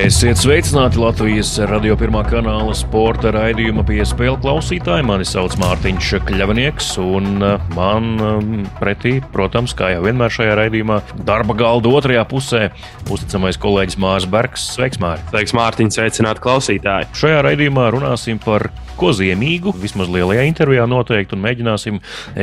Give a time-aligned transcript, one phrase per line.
[0.00, 5.04] Esiet sveicināti Latvijas radio pirmā kanāla sporta raidījuma piespēle klausītāji.
[5.04, 11.02] Mani sauc Mārtiņš Kļavnieks, un uh, man um, pretī, protams, kā jau vienmēr šajā raidījumā,
[11.28, 12.62] darba galda otrajā pusē
[13.12, 14.70] uzticamais kolēģis Mārcis Bergs.
[14.78, 15.34] Sveiks, Mārtiņ!
[15.34, 15.92] Sveiks, Mārtiņ!
[15.98, 17.10] Sveicināti klausītāji!
[17.20, 18.70] Šajā raidījumā runāsim par
[19.00, 22.00] ko ziemīgu, vismaz lielajā intervijā noteikti, un mēģināsim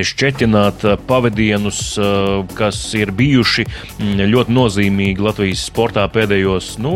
[0.10, 6.96] šķetināt uh, pavadienus, uh, kas ir bijuši mm, ļoti nozīmīgi Latvijas sportā pēdējos, nu,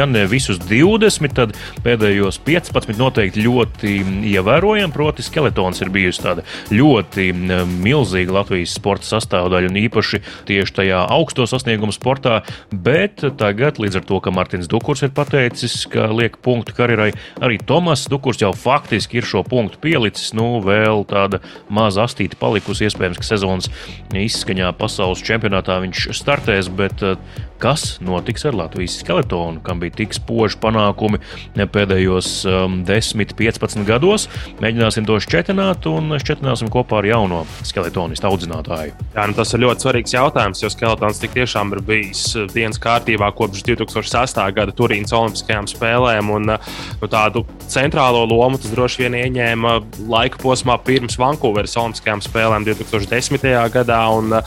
[0.00, 1.52] ja ne visus 20, tad
[1.84, 3.96] pēdējos 15 noteikti ļoti
[4.32, 4.94] ievērojami.
[4.94, 11.44] Proti, skeletons ir bijusi tāda ļoti milzīga Latvijas sporta sastāvdaļa, un īpaši tieši tajā augsto
[11.50, 12.40] sasniegumu sportā.
[12.72, 17.10] Bet tagad, līdz ar to, ka Mārtiņš Dukurs ir pateicis, ka liek punktu karjerai,
[17.42, 20.32] arī Tomas Dukurs jau faktiski ir šo punktu pielicis.
[20.36, 22.88] Nu, vēl tāda maza astīta palikusi.
[22.88, 23.68] Iespējams, ka sezonas
[24.16, 27.04] izskaņā pasaules čempionātā viņš startēs, bet
[27.60, 31.20] kas notiks ar Latvijas skeletonu, kam bija tik spoži panākumi
[31.70, 34.26] pēdējos um, 10, 15 gados.
[34.62, 38.96] Mēģināsim to šķetināt un šķetināsim kopā ar jauno skeletonistu audzinātāju.
[39.14, 42.80] Jā, nu tas ir ļoti svarīgs jautājums, jo skeletons tik tiešām ir bijis uh, dienas
[42.82, 44.44] kārtībā kopš 2008.
[44.56, 46.32] gada Turīnas Olimpiskajām spēlēm.
[46.36, 49.76] Un, uh, nu, tādu centrālo lomu tas droši vien ieņēma
[50.10, 53.50] laika posmā pirms Vankūveras Olimpiskajām spēlēm 2010.
[53.74, 54.02] gadā.
[54.16, 54.40] Un,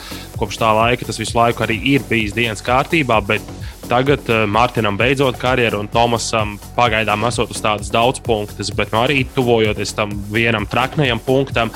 [0.44, 3.46] kopš tā laika tas visu laiku arī ir bijis dienas kārtībā, bet
[3.94, 9.04] tagad uh, Mārtiņam beidzot karjeru un Tomasam pagaidām esot uz tādas daudz punktus, bet nu,
[9.04, 11.70] arī tuvojoties tam vienam traknajam punktam.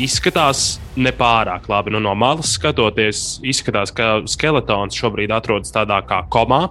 [0.00, 1.92] Izskatās nepārāk labi.
[1.94, 6.64] Nu, no malas skatoties, izskatās, ka skeletons šobrīd atrodas tādā kā komā,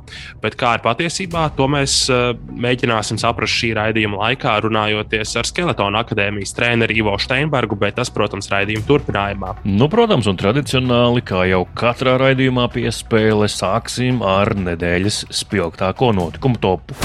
[0.44, 6.04] bet kā ir patiesībā, to mēs uh, mēģināsim saprast šī raidījuma laikā, runājoties ar Skeletona
[6.06, 9.56] akadēmijas treneru Ivo Steinbergu, bet tas, protams, raidījuma turpinājumā.
[9.68, 16.98] Nu, protams, un tradicionāli, kā jau katrā raidījumā piespēle, sāksim ar nedēļas spilgtāko notikumu topu.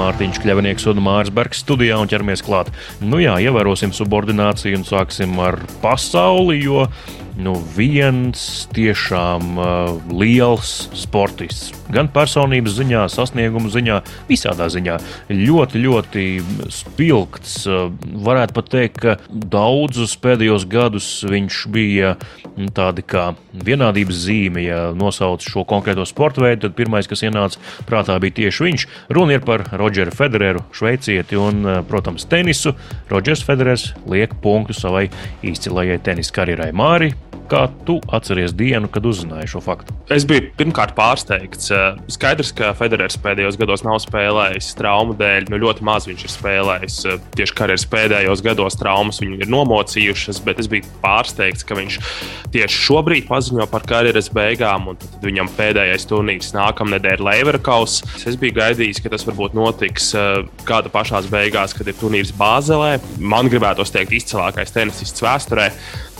[0.00, 2.70] Mārtiņš Kļavnieks un Mārcis Bergs studijā un ķeramies klāt.
[3.04, 6.86] Nu jā, ievērosim subordināciju un sāksim ar pasauli, jo
[7.40, 11.74] nu, viens tiešām uh, liels sportists.
[11.90, 14.98] Gan personības ziņā, sasniegumu ziņā, visādā ziņā.
[15.32, 16.24] Ļoti, ļoti
[16.74, 17.56] spilgts.
[17.68, 17.88] Uh,
[18.26, 24.64] varētu pat teikt, ka daudzus pēdējos gadus viņš bija mm, tādi kā vienādības zīme.
[24.66, 28.86] Ja nosauc šo konkrēto sporta veidu, tad pirmais, kas ienāca prātā, bija tieši viņš.
[29.16, 32.76] Runa ir par Rodžeru Federeru, šveicieti un, uh, protams, tenisu.
[33.10, 35.08] Rodžers Federers liek punktu savai
[35.46, 37.14] izcilajai tenisa karjerai Māri.
[37.50, 39.94] Kā tu atceries dienu, kad uzzināji šo faktu?
[40.10, 41.70] Es biju pirmkārt pārsteigts.
[41.74, 45.50] Eh, skaidrs, ka Federers pēdējos gados nav spēlējis traumu dēļ.
[45.50, 46.98] Nu, ļoti maz viņš ir spēlējis.
[47.10, 51.98] Eh, tieši karjeras pēdējos gados traumas viņu ir nomocījušas, bet es biju pārsteigts, ka viņš
[52.54, 58.00] tieši šobrīd paziņo par karjeras beigām, tad viņam pēdējais turnīrs nākamnedēļ ir Leverkaus.
[58.26, 62.98] Es biju gaidījis, ka tas varbūt notiks eh, gada pašās beigās, kad ir turnīrs Bāzelē.
[63.18, 65.70] Man gribētos teikt, izcilākais tenisists vēsturē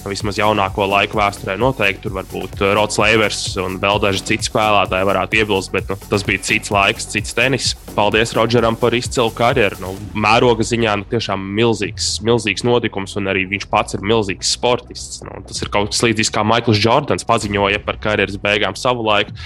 [0.09, 5.09] vismaz jaunāko laiku vēsturē noteikti tur varbūt uh, Rods Leivers un vēl daži citi spēlētāji
[5.09, 7.73] varētu iebilst, bet nu, tas bija cits laiks, cits tenis.
[7.97, 9.81] Paldies Rodžeram par izcilu karjeru.
[9.83, 15.21] Nu, mēroga ziņā nu, tiešām milzīgs, milzīgs notikums, un arī viņš pats ir milzīgs sportists.
[15.27, 19.37] Nu, tas ir kaut kas līdzīgs kā Maikls Jordans paziņoja par karjeras beigām savu laiku.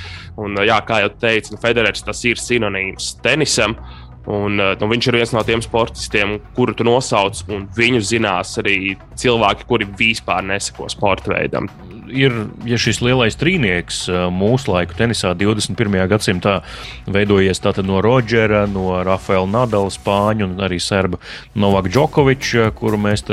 [0.41, 3.77] Un, jā, kā jau teicu, nu, Federers tas ir sinonīms tenisam.
[4.25, 8.57] Un, eh, nu, viņš ir viens no tiem sportistiem, kuru tu nosauc, un viņu zinās
[8.63, 11.69] arī cilvēki, kuri vispār neseko sporta veidam
[12.13, 12.35] ir
[12.69, 14.05] ja šis lielais trīnieks
[14.35, 15.97] mūsu laiku tenisā 21.
[16.11, 16.59] gadsimtā
[17.11, 21.19] veidojies no Rodžera, no Rafaela Nadala, Spāņu un arī Serba
[21.55, 23.25] Novaka Džokoviča, kuru mēs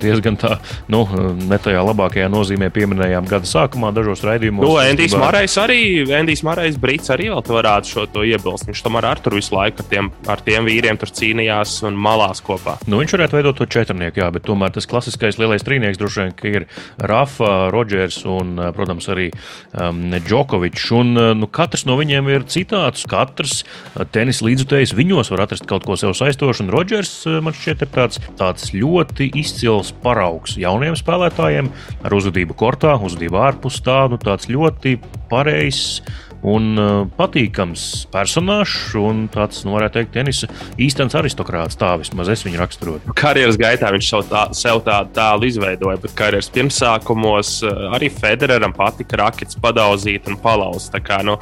[0.00, 1.04] diezgan tā, nu,
[1.48, 4.66] ne tajā labākajā nozīmē pieminējām gada sākumā dažos raidījumos.
[4.66, 8.68] Nu, Endijs Marais arī, Endijs Marais Brits arī vēl varētu šo to iebilst.
[8.68, 12.42] Viņš tomēr ar tur visu laiku ar tiem, ar tiem vīriem tur cīnījās un malās
[12.44, 12.78] kopā.
[12.88, 16.54] Nu, viņš varētu veidot to četrnieku, jā, bet tomēr tas klasiskais lielais trīnieks droši vien
[16.54, 16.66] ir
[16.98, 19.28] Rafa, Rodžers un, eh, protams, arī
[19.72, 20.86] um, Džokovičs.
[20.96, 23.04] Un, eh, nu, katrs no viņiem ir citāds.
[23.10, 26.66] Katrs eh, tenis līdzutējs viņos var atrast kaut ko sev saistošu.
[26.66, 27.14] Un Rodžers
[27.44, 31.72] man šķiet ir tāds, tāds ļoti izcils paraugs jauniem spēlētājiem
[32.04, 34.98] ar uzvedību kortā, uzvedību ārpus tā, nu, tāds ļoti
[35.30, 36.02] pareizs
[36.44, 36.76] un
[37.16, 40.48] patīkams personāžs un tāds, nu, varētu teikt, tenisa
[40.80, 41.78] īstenis aristokrāts.
[41.80, 43.14] Tā vismaz es viņu raksturotu.
[43.16, 47.54] Karjeras gaitā viņš sev, tā, sev tādu tēlu izveidoja, bet karjeras pirmsākumos
[47.94, 50.92] arī Federeram patika rakets padauzīt un palauzt.
[50.94, 51.38] Tā kā nu,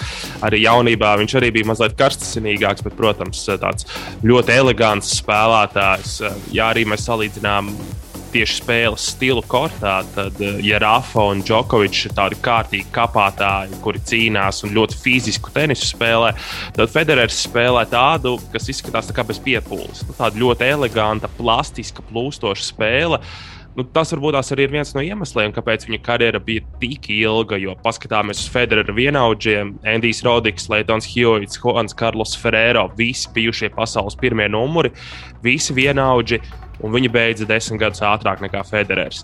[0.47, 3.89] arī jaunībā viņš arī bija mazliet karstasinīgāks, bet, protams, tāds
[4.27, 6.21] ļoti elegants spēlētājs.
[6.55, 7.73] Jā, arī mēs salīdzinām
[8.33, 14.03] tieši spēles stilu kortā, tad, eh, ja Rafa un Džokovičs ir tādi kārtīgi kapātāji, kuri
[14.11, 16.33] cīnās un ļoti fizisku tenisu spēlē,
[16.77, 20.05] tad Federers spēlē tādu, kas izskatās tā kā bez piepūles.
[20.09, 23.21] Nu, tāda ļoti eleganta, plastiska, plūstoša spēle.
[23.73, 27.57] Nu, tas varbūt arī ir viens no iemesliem, kāpēc viņa karjera bija tik ilga.
[27.57, 34.19] Jo paskatāmies uz Federera vienaudžiem, Andrijs Rodiks, Leitons Hjūits, Juans Karlos Ferrero, visi bijušie pasaules
[34.21, 34.93] pirmie numuri,
[35.45, 36.41] visi vienaudži
[36.83, 39.23] un viņi beidza desmit gadus ātrāk nekā Federers.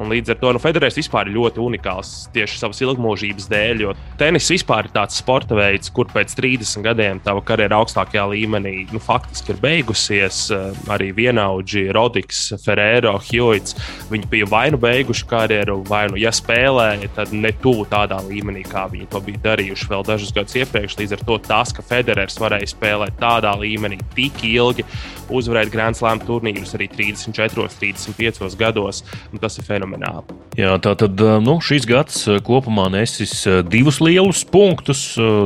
[0.00, 3.90] Un līdz ar to nu, Federers vispār ir ļoti unikāls tieši savas ilgmūžības dēļ, jo
[4.20, 9.00] tenis vispār ir tāds sporta veids, kur pēc 30 gadiem tava karjera augstākajā līmenī nu,
[9.02, 10.38] faktiski ir beigusies.
[10.56, 13.76] Eh, arī vienaudži Rodiks, Ferrero, Hjūits.
[14.08, 18.64] Viņi bija vai nu beiguši karjeru, vai nu, ja spēlēja, tad ne tuvu tādā līmenī,
[18.64, 20.96] kā viņi to bija darījuši vēl dažus gadus iepriekš.
[21.02, 24.86] Līdz ar to tas, ka Federers varēja spēlēt tādā līmenī tik ilgi,
[25.28, 29.02] uzvarēt Grand Slam turnīrus arī 34, 35 gados,
[29.40, 30.38] tas ir fenomenāli.
[30.58, 35.02] Jā, tā tad nu, šis gads kopumā nesis divus lielus punktus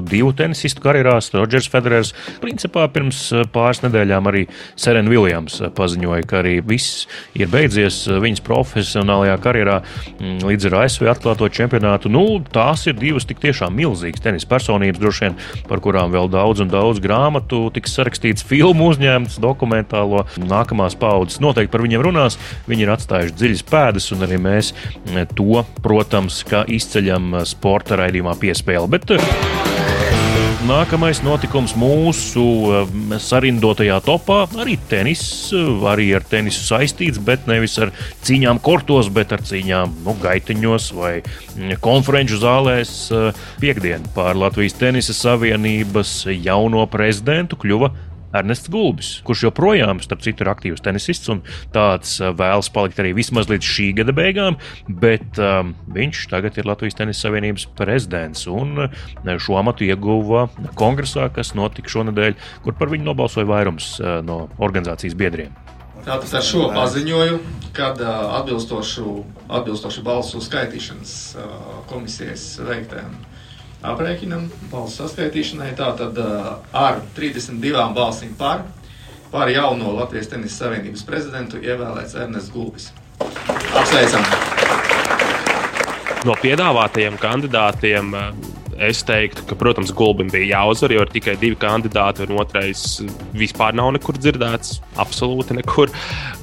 [0.07, 1.33] divu tenisistu karjerās.
[1.35, 4.47] Rodžers Federers principā pirms pāris nedēļām arī
[4.81, 11.09] Serena Viljams paziņoja, ka arī viss ir beidzies viņas profesionālajā karjerā mm, līdz ar ASV
[11.13, 12.13] atklāto čempionātu.
[12.13, 12.25] Nu,
[12.55, 15.39] tās ir divas tik tiešām milzīgas tenisa personības, droši vien,
[15.69, 19.41] par kurām vēl daudz un daudz grāmatu tiks sarakstīts, filmu uzņemts,
[20.05, 20.25] dokumentālo.
[20.49, 22.39] Nākamās paudzes noteikti par viņiem runās.
[22.69, 24.75] Viņi ir atstājuši dziļas pēdas un arī mēs
[25.15, 28.89] eh, to, protams, izceļam eh, sporta raidījumā piespēli.
[28.89, 29.73] Bet, eh,
[30.65, 32.41] Nākamais notikums mūsu
[33.21, 35.21] sarindotajā topā arī tenis,
[35.53, 37.93] arī ar tenisu saistīts, bet nevis ar
[38.25, 42.95] cīņām kortos, bet ar cīņām nu, gaiteņos vai mm, konferenču zālēs.
[43.61, 47.93] Piektdien pār Latvijas Tenisa Savienības jauno prezidentu kļuva
[48.35, 51.43] Ernests Gulbis, kurš joprojām, starp citu, ir aktīvs tenisists un
[51.75, 54.59] tāds uh, vēlas palikt arī vismaz līdz šī gada beigām,
[54.89, 60.49] bet um, viņš tagad ir Latvijas Tenisa Savienības prezidents un uh, šo amatu ieguva
[60.79, 65.55] kongresā, kas notika šonadēļ, kur par viņu nobalsoja vairums uh, no organizācijas biedriem.
[66.05, 67.39] Tātad ar šo paziņoju,
[67.73, 69.05] kad atbilstoši,
[69.57, 71.15] atbilstoši balsu skaitīšanas
[71.89, 73.15] komisijas veiktēm
[73.85, 75.73] aprēķinam, balsu saskaitīšanai.
[75.79, 76.19] Tātad
[76.73, 78.65] ar 32 balsīm par,
[79.33, 82.91] par jauno Latvijas Tenisa Savienības prezidentu ievēlēts Ernests Gulbis.
[83.75, 84.25] Apsveicam!
[86.25, 88.15] No piedāvātajiem kandidātiem
[88.83, 92.83] Es teiktu, ka, protams, Gulbim bija jāuzvar, jo ir tikai divi kandidāti, un otrais
[93.37, 94.81] vispār nav nekur dzirdēts.
[95.03, 95.93] Absolūti nekur.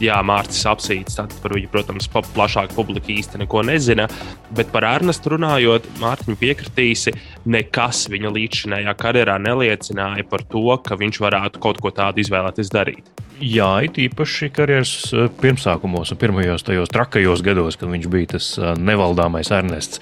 [0.03, 4.07] Jā, Mārcis apsīts, tad par viņu, protams, plašāka publika īsti neko nezina.
[4.55, 7.15] Bet par Ernestu runājot, Mārtiņu piekritīsi,
[7.51, 13.11] nekas viņa līdzšinējā karjerā neliecināja par to, ka viņš varētu kaut ko tādu izvēlēties darīt.
[13.41, 18.51] Jā, it īpaši karjeras eh, pirmsākumos un pirmajos tajos trakajos gados, kad viņš bija tas
[18.59, 19.97] eh, nevaldāmais Ernests.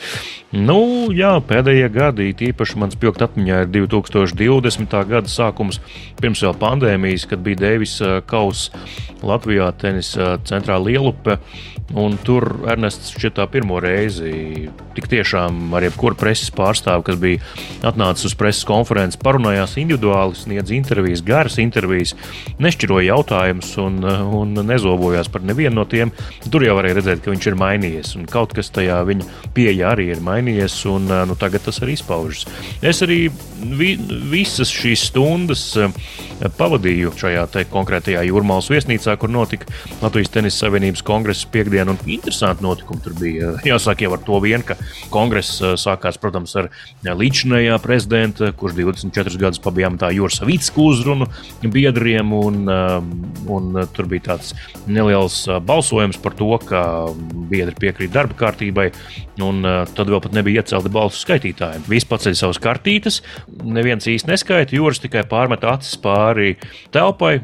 [0.52, 4.96] Nu, jā, pēdējie gadi, it īpaši man spilgt atmiņā ir 2020.
[5.10, 5.80] gada sākums,
[6.22, 8.70] pirms vēl pandēmijas, kad bija Deivis eh, Kaus
[9.26, 11.40] Latvijā tenisa centrā Lielupe.
[11.98, 17.42] Un tur Ernests šķiet tā pirmo reizi tik tiešām ar jebkuru preses pārstāvu, kas bija
[17.90, 22.14] atnācis uz preses konferenci, parunājās individuāli, sniedz intervijas, garas intervijas,
[22.62, 26.14] nešķiroja jautājumus un, un nezobojās par nevienu no tiem.
[26.46, 30.12] Tur jau varēja redzēt, ka viņš ir mainījies un kaut kas tajā viņa pieeja arī
[30.14, 32.09] ir mainījies, un nu, tagad tas arī izpaužas.
[32.86, 33.22] Es arī
[33.60, 33.94] vi,
[34.32, 35.66] visas šīs stundas
[36.60, 39.68] pavadīju šajā konkrētajā jūrmālas viesnīcā, kur notika
[40.00, 43.54] Latvijas Tenisa Savienības kongresa piekdiena interesanti notikumi tur bija.
[43.68, 44.78] Jāsaka jau ar to vien, ka
[45.14, 50.90] kongress uh, sākās, protams, ar uh, līdzinājā prezidenta, kurš 24 gadus pabijām tā Jūras Savicku
[50.94, 51.28] uzrunu
[51.64, 52.64] biedriem, un,
[53.52, 54.54] un tur bija tāds
[54.88, 56.82] neliels balsojums par to, ka
[57.52, 58.90] biedri piekrīt darba kārtībai,
[59.44, 59.62] un
[59.96, 61.84] tad vēl pat nebija iecelti balsu skaitītāji.
[62.00, 63.20] Visi paceļ savas kartītes,
[63.68, 66.54] neviens īsti neskaita, Jūras tikai pārmet acis pāri
[66.96, 67.42] telpai.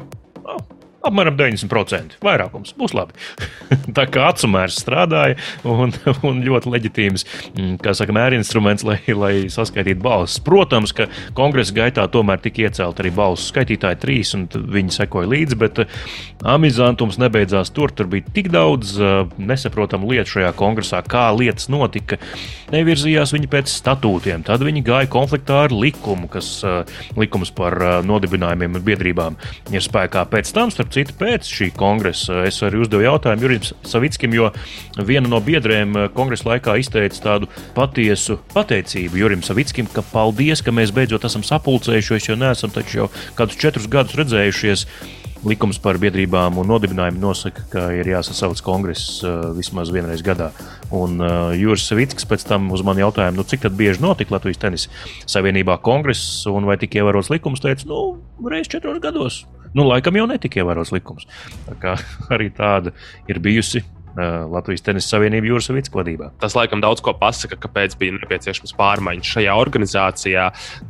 [1.06, 2.16] Apmēram 90%.
[2.24, 3.14] Vairākums būs labi.
[3.96, 5.36] tā kā atsumērs strādāja
[5.68, 5.92] un,
[6.26, 10.40] un ļoti leģitīms, mm, kā saka, mērinstruments, lai, lai saskaitītu balsis.
[10.46, 11.06] Protams, ka
[11.38, 16.02] kongresa gaitā tomēr tika iecelt arī balsu skaitītāji trīs, un viņi sekoja līdzi, bet uh,
[16.56, 17.94] amizantums nebeidzās tur.
[17.94, 22.18] Tur bija tik daudz uh, nesaprotamu lietu šajā kongresā, kā lietas notika.
[22.74, 26.82] Nevirzījās viņi pēc statūtiem, tad viņi gāja konfliktā ar likumu, kas uh,
[27.18, 29.36] likums par nodibinājumiem un biedrībām
[29.70, 32.40] ir spēkā pēc tam, starp citu, pēc šī kongresa.
[32.48, 34.50] Es arī uzdevu jautājumu Jurim Savickim, jo
[35.08, 40.74] viena no biedriem uh, kongresa laikā izteica tādu patiesu pateicību Jurim Savickim, ka paldies, ka
[40.74, 44.86] mēs beidzot esam sapulcējušies, jo neesam taču jau kādus četrus gadus redzējušies
[45.46, 50.50] likums par biedrībām un nodibinājumu nosaka, ka ir jāsasauc kongress uh, vismaz vienreiz gadā.
[50.94, 55.04] Un uh, Juris Savickis pēc tam uz mani jautājumu, nu, cik bieži notika Latvijas tenisa
[55.28, 58.16] savienībā kongress un vai tika ievērots likums, teica, nu,
[58.50, 59.44] reiz četros gados.
[59.76, 61.28] Nu, laikam jau netika ievērots likums.
[61.66, 61.96] Tā kā
[62.34, 62.94] arī tāda
[63.28, 63.84] ir bijusi
[64.16, 66.30] Latvijas Tenisa Savienība Jūras Savickas vadībā.
[66.40, 70.46] Tas laikam daudz ko pasaka, kāpēc bija nepieciešams pārmaiņas šajā organizācijā.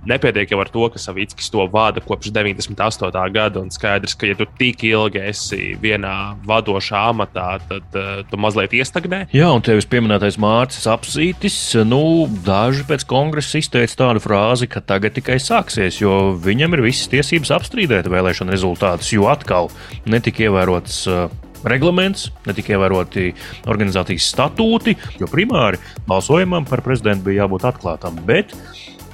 [0.08, 3.22] Nepietiek jau ar to, ka Savickis to vada kopš 98.
[3.34, 8.40] gada, un skaidrs, ka, ja tu tik ilgi esi vienā vadošā amatā, tad uh, tu
[8.40, 9.24] mazliet iestagnē.
[9.34, 15.16] Jā, un tevis pieminētais Mārcis Apsītis, nu, daži pēc kongresa izteica tādu frāzi, ka tagad
[15.18, 19.72] tikai sāksies, jo viņam ir visas tiesības apstrīdēt vēlēšanu rezultātus, jo atkal
[20.06, 21.26] netika ievērots uh,
[21.70, 23.32] reglaments, netika ievēroti
[23.70, 28.18] organizācijas statūti, jo primāri balsojumam par prezidentu bija jābūt atklātam.
[28.28, 28.54] Bet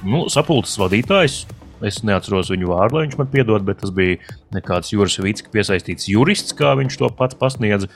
[0.03, 1.43] nu, sapulces vadītājs
[1.83, 4.19] Es neatceros viņu vārdu, lai viņš man piedod, bet tas bija
[4.55, 7.89] nekāds Juris Vitska piesaistīts jurists, kā viņš to pats pasniedza.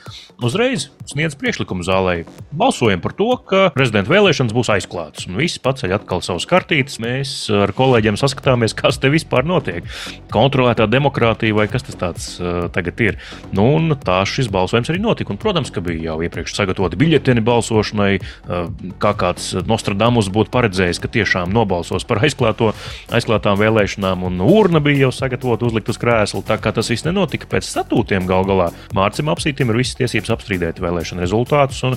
[0.44, 2.24] Uzreiz sniedz priekšlikumu zālē.
[2.52, 5.28] Balsojam par to, ka prezidenta vēlēšanas būs aizklātas.
[5.30, 6.98] Un viss paceļ atkal savus kartītes.
[7.02, 9.86] Mēs ar kolēģiem saskatāmies, kas te vispār notiek.
[10.34, 13.20] Kontrolētā demokrātija vai kas tas tāds uh, tagad ir.
[13.56, 15.32] Nu, un tā šis balsojums arī notika.
[15.32, 18.68] Un, protams, ka bija jau iepriekš sagatavoti biļeteni balsošanai, uh,
[19.00, 22.72] kā kāds Nostradamus būtu paredzējis, ka tiešām nobalsos par aizklāto,
[23.14, 26.42] aizklātām vēlēšanām vēlēšanām, un urna bija jau sagatavota uzlikt uz krēsla.
[26.46, 30.80] Tā kā tas viss nenotika pēc statūtiem, gal galā Mārcis Apsītim ir visas tiesības apstrīdēt
[30.82, 31.96] vēlēšanu rezultātus un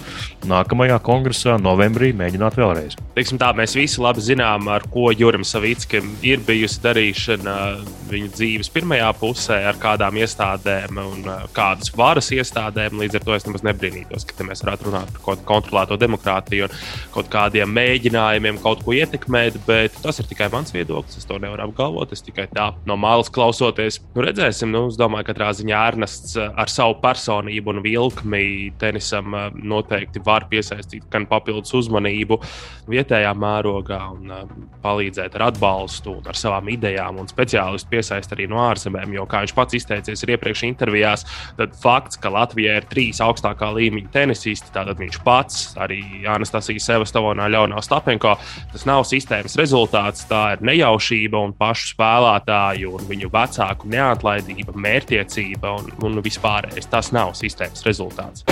[0.49, 2.97] nākamajā kongresā novembrī mēģināt vēlreiz.
[3.15, 7.55] Teiksim tā, mēs visi labi zinām, ar ko Jurim Savickim ir bijusi darīšana
[8.11, 12.99] viņa dzīves pirmajā pusē, ar kādām iestādēm un kādas varas iestādēm.
[13.01, 16.67] Līdz ar to es nemaz nebrīnītos, ka mēs varētu runāt par kaut kādu kontrolēto demokrātiju
[16.67, 16.75] un
[17.15, 21.21] kaut kādiem mēģinājumiem kaut ko ietekmēt, bet tas ir tikai mans viedoklis.
[21.21, 22.13] Es to nevaru apgalvot.
[22.13, 24.71] Es tikai tā no malas klausoties, nu, redzēsim.
[24.71, 28.43] Nu, es domāju, ka katrā ziņā Ernests eh, ar savu personību un vilkmi
[28.81, 32.37] tenisam eh, noteikti var piesaistīt gan papildus uzmanību
[32.91, 37.21] vietējā mērogā un eh, palīdzēt ar atbalstu un ar savām idejām.
[37.21, 41.25] Un speciālistu piesaist arī no ārzemēm, jo, kā viņš pats izteicies iepriekš intervijās,
[41.57, 47.49] tad fakts, ka Latvijā ir trīs augstākā līmeņa tenisisti, tātad viņš pats, arī Anastasija Sevastovonā,
[47.51, 48.35] Ļaunā Stapenko,
[48.73, 55.75] tas nav sistēmas rezultāts, tā ir nejaušība un pašu spēlētāju un viņu vecāku neatlaidība, mērķtiecība
[55.79, 56.89] un, un vispārējais.
[56.91, 58.47] Tas nav sistēmas rezultāts.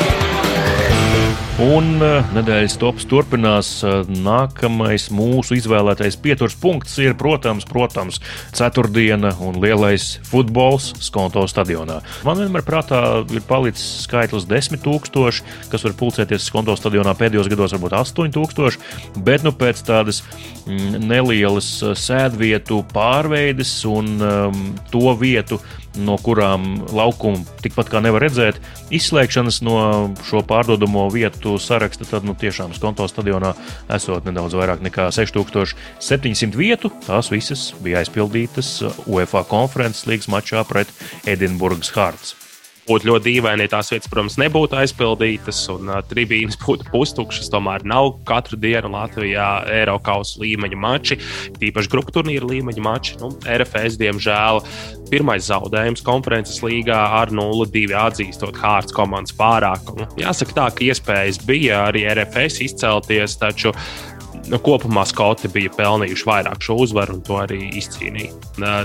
[1.60, 3.70] Un uh, nedēļas tops turpinās.
[3.84, 8.22] Uh, nākamais mūsu izvēlētais pieturas punkts ir, protams, protams
[8.56, 11.98] ceturtdiena un lielais futbols Skonto stadionā.
[12.24, 17.98] Man vienmēr prātā ir palicis skaitlis 10,000, kas var pulcēties Skonto stadionā pēdējos gados, varbūt
[18.00, 18.80] 8,000,
[19.28, 20.24] bet nu pēc tādas
[20.64, 25.60] mm, nelielas uh, sēdvietu pārveides un um, to vietu
[26.06, 28.60] no kurām laukumu tikpat kā nevar redzēt,
[28.96, 29.78] izslēgšanas no
[30.28, 33.54] šo pārdodamo vietu saraksta, tad nu, tiešām Skonto stadionā
[33.96, 36.94] esot nedaudz vairāk nekā 6700 vietu.
[37.08, 40.94] Tās visas bija aizpildītas UEFA konferences līgas mačā pret
[41.28, 42.39] Edinburgas Hārts
[42.90, 47.52] būtu ļoti dīvaini, ja tās vietas, protams, nebūtu aizpildītas un uh, tribīnes būtu pustukšas.
[47.54, 51.20] Tomēr nav katru dienu Latvijā Eiropas līmeņa mači,
[51.60, 53.18] tīpaši grupu turnīra līmeņa mači.
[53.22, 54.62] Nu, RFS, diemžēl,
[55.12, 60.10] pirmais zaudējums konferences līgā ar 0-2 atzīstot Hārts komandas pārākumu.
[60.20, 63.74] Jāsaka tā, ka iespējas bija arī RFS izcelties, taču
[64.48, 68.32] nu, kopumā Skoti bija pelnījuši vairāk šo uzvaru un to arī izcīnīja.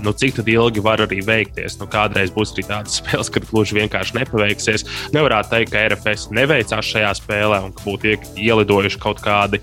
[0.04, 1.78] Nu, cik ilgi var arī veikties?
[1.80, 4.86] Nu, kādreiz būs arī tādas spēles, kad gluži vienkārši nepaveiksies.
[5.16, 9.62] Nevarētu teikt, ka RFS neveicās šajā spēlē un ka būtu ielidojuši kaut kādi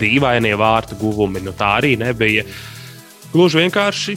[0.00, 1.44] dīvainie vārtu guvumi.
[1.44, 2.46] Nu, tā arī nebija.
[3.32, 4.16] Gluži vienkārši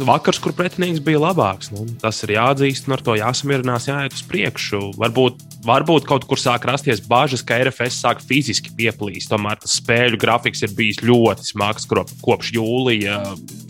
[0.00, 1.70] vakars, kur pretinieks bija labāks.
[1.72, 4.80] Nu, tas ir jāatzīst, un ar to jāsamierinās, jāiet uz priekšu.
[5.00, 9.30] Varbūt, varbūt kaut kur sāk rasties bažas, ka RFS sāk fiziski pieplīst.
[9.32, 13.20] Tomēr tas spēļu grafiks ir bijis ļoti smags kopš jūlija.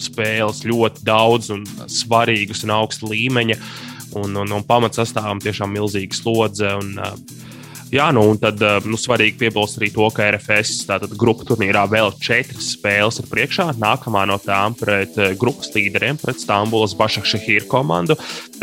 [0.02, 3.58] Spēles ļoti daudz un svarīgas un augsta līmeņa.
[4.20, 6.74] un, un, un pamatsastāvam tiešām milzīga slodze.
[6.78, 7.51] Un, uh,
[7.92, 11.82] Jā, nu, un tad eh, nu, svarīgi piebilst arī to, ka RFS tātad grupu turnīrā
[11.92, 13.66] vēl četras spēles ir priekšā.
[13.76, 18.16] Nākamā no tām pret eh, grupas līderiem, pret Stambulas Bašakšahīru komandu.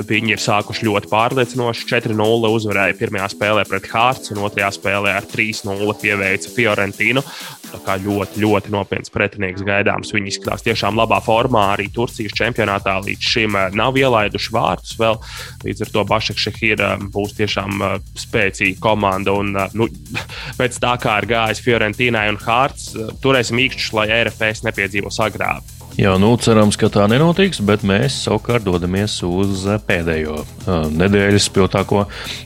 [0.07, 1.87] Viņi ir sākuši ļoti pārliecinoši.
[1.89, 7.23] 4-0 uzvarēja pirmajā spēlē pret Hārts, un otrajā spēlē ar 3-0 pieveica Fiorentinu.
[7.69, 10.13] Tā kā ļoti, ļoti nopietns pretinieks gaidāms.
[10.15, 11.67] Viņi izskatās tiešām labā formā.
[11.75, 15.19] Arī Turcijas čempionātā līdz šim eh, nav ielaiduši vārtus vēl.
[15.65, 17.83] Līdz ar to Bašakšahīra būs tiešām
[18.17, 19.33] spēcīga komanda komanda.
[19.33, 19.87] Un, nu,
[20.59, 25.78] pēc tā kā ir gājis Fiorentīnai un Hārts, turēsim īkšķus, lai RFS nepiedzīvo sagrābu.
[25.99, 32.05] Jā, nu cerams, ka tā nenotiks, bet mēs savukārt dodamies uz pēdējo uh, nedēļas spilgtāko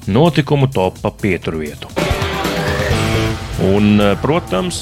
[0.09, 1.91] notikumu topā pieturvietu.
[3.61, 4.77] Un, protams,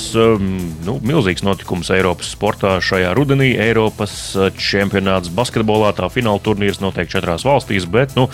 [0.88, 3.51] nu, milzīgs notikums Eiropas sportā šajā rudenī.
[3.60, 4.13] Eiropas
[4.56, 8.30] čempionāts basketbolā tā fināla turnīrs notiek četrās valstīs, bet nu,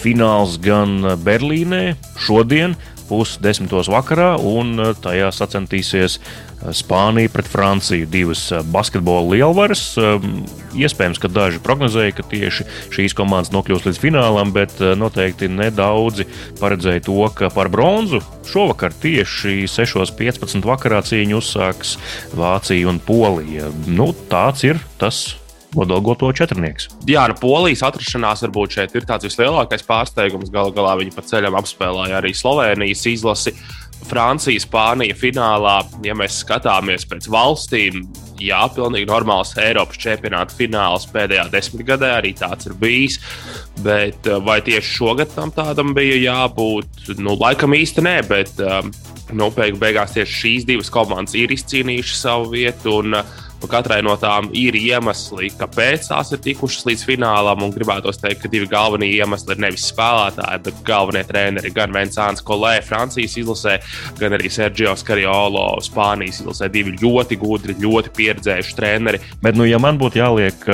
[0.00, 1.82] fināls gan Berlīnē
[2.16, 2.74] šodien,
[3.08, 8.08] pusdesmitos vakarā, un uh, tajā sacensties uh, Spānija pret Franciju.
[8.10, 9.82] Divas uh, basketbola lielvaras.
[10.74, 16.26] Iespējams, ka daži prognozēja, ka tieši šīs komandas nokļūs līdz finālam, bet noteikti nedaudzi
[16.58, 20.64] paredzēja to, ka par bronzu šovakar tieši 6.15.
[20.66, 21.94] vakarā cīņu uzsāks
[22.34, 23.70] Vācija un Polija.
[23.86, 25.26] Nu, tāds ir tas
[25.74, 26.88] Kodolgoto četrnieks.
[27.10, 30.52] Jā, nu, polijas atrašanās varbūt šeit ir tāds vislielākais pārsteigums.
[30.54, 33.54] Galu galā viņi pa ceļam apspēlēja arī Slovenijas izlasi.
[34.04, 38.02] Francija, Spānija finālā, ja mēs skatāmies pēc valstīm,
[38.42, 43.16] jā, pilnīgi normāls Eiropas čempionāta fināls pēdējā desmitgadē arī tāds ir bijis.
[43.84, 47.14] Bet eh, vai tieši šogad tam tādam bija jābūt?
[47.16, 48.92] Nu, laikam īsti nē, bet um,
[49.32, 53.00] nu, beigās tieši šīs divas komandas ir izcīnījušas savu vietu.
[53.00, 57.64] Un, uh, katrai no tām ir iemesli, kāpēc tās ir tikušas līdz finālam.
[57.74, 61.72] Gribētu teikt, ka divi galvenie iemesli ir nevis spēlētāji, bet galvenie treneri.
[61.74, 63.78] Gan Vincents Kolē, Francijas izlasē,
[64.20, 66.70] gan arī Sergio Skariolo, Spānijas izlasē.
[66.72, 69.22] Divi ļoti gudri, ļoti pieredzējuši treneri.
[69.42, 70.68] Bet, nu, ja man būtu jāliek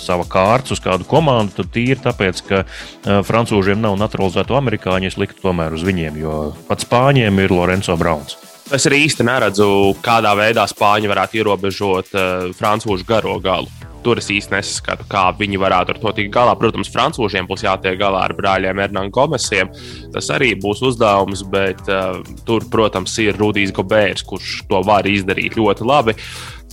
[0.00, 5.18] sava kārtas uz kādu komandu, tad tīri tāpēc, ka uh, francūžiem nav naturalizēto amerikāņu, es
[5.20, 6.38] liktu tomēr uz viņiem, jo
[6.70, 8.38] pat spāņiem ir Lorenzo Brauns.
[8.70, 9.66] Es arī īsti neredzu,
[9.98, 13.66] kādā veidā Spāņi varētu ierobežot uh, frančūžu garo galu.
[14.04, 16.54] Tur es īsti nesaskatu, kā viņi varētu ar to tikt galā.
[16.56, 19.72] Protams, frančūžiem būs jātiek galā ar brāļiem Hernandam Gomesiem.
[20.14, 25.58] Tas arī būs uzdevums, bet uh, tur, protams, ir Rudijs Gobērs, kurš to var izdarīt
[25.58, 26.14] ļoti labi.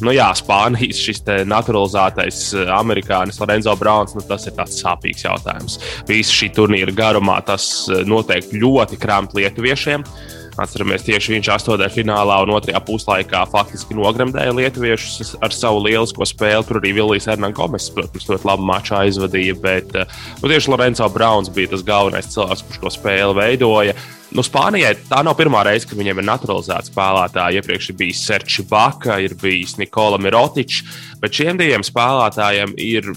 [0.05, 5.79] Nu, jā, Spānijas šis naturalizētais eh, amerikānis Lorenzo Browns, nu, tas ir tāds sāpīgs jautājums.
[6.05, 10.05] Visu šī turnīra garumā tas noteikti ļoti krāmt lietuviešiem.
[10.05, 16.25] Uh, Atceramies, tieši viņš astottajā finālā un otrajā puslaikā faktiski nogremdēja lietuviešus ar savu lielisko
[16.25, 16.65] spēli.
[16.65, 21.53] Tur arī Vilnius Hernandez, protams, ļoti labu maču aizvadīja, bet eh, nu, tieši Lorenzo Browns
[21.53, 23.93] bija tas galvenais cilvēks, kurš to spēli veidoja.
[24.33, 27.61] Nu, Spānijai tā nav pirmā reize, kad viņiem ir naturalizēta spēlētāja.
[27.61, 30.81] Iepriekš ir bijis Serčs Baka, ir bijis Nikola Mirotičs,
[31.21, 33.13] bet šiem diviem spēlētājiem ir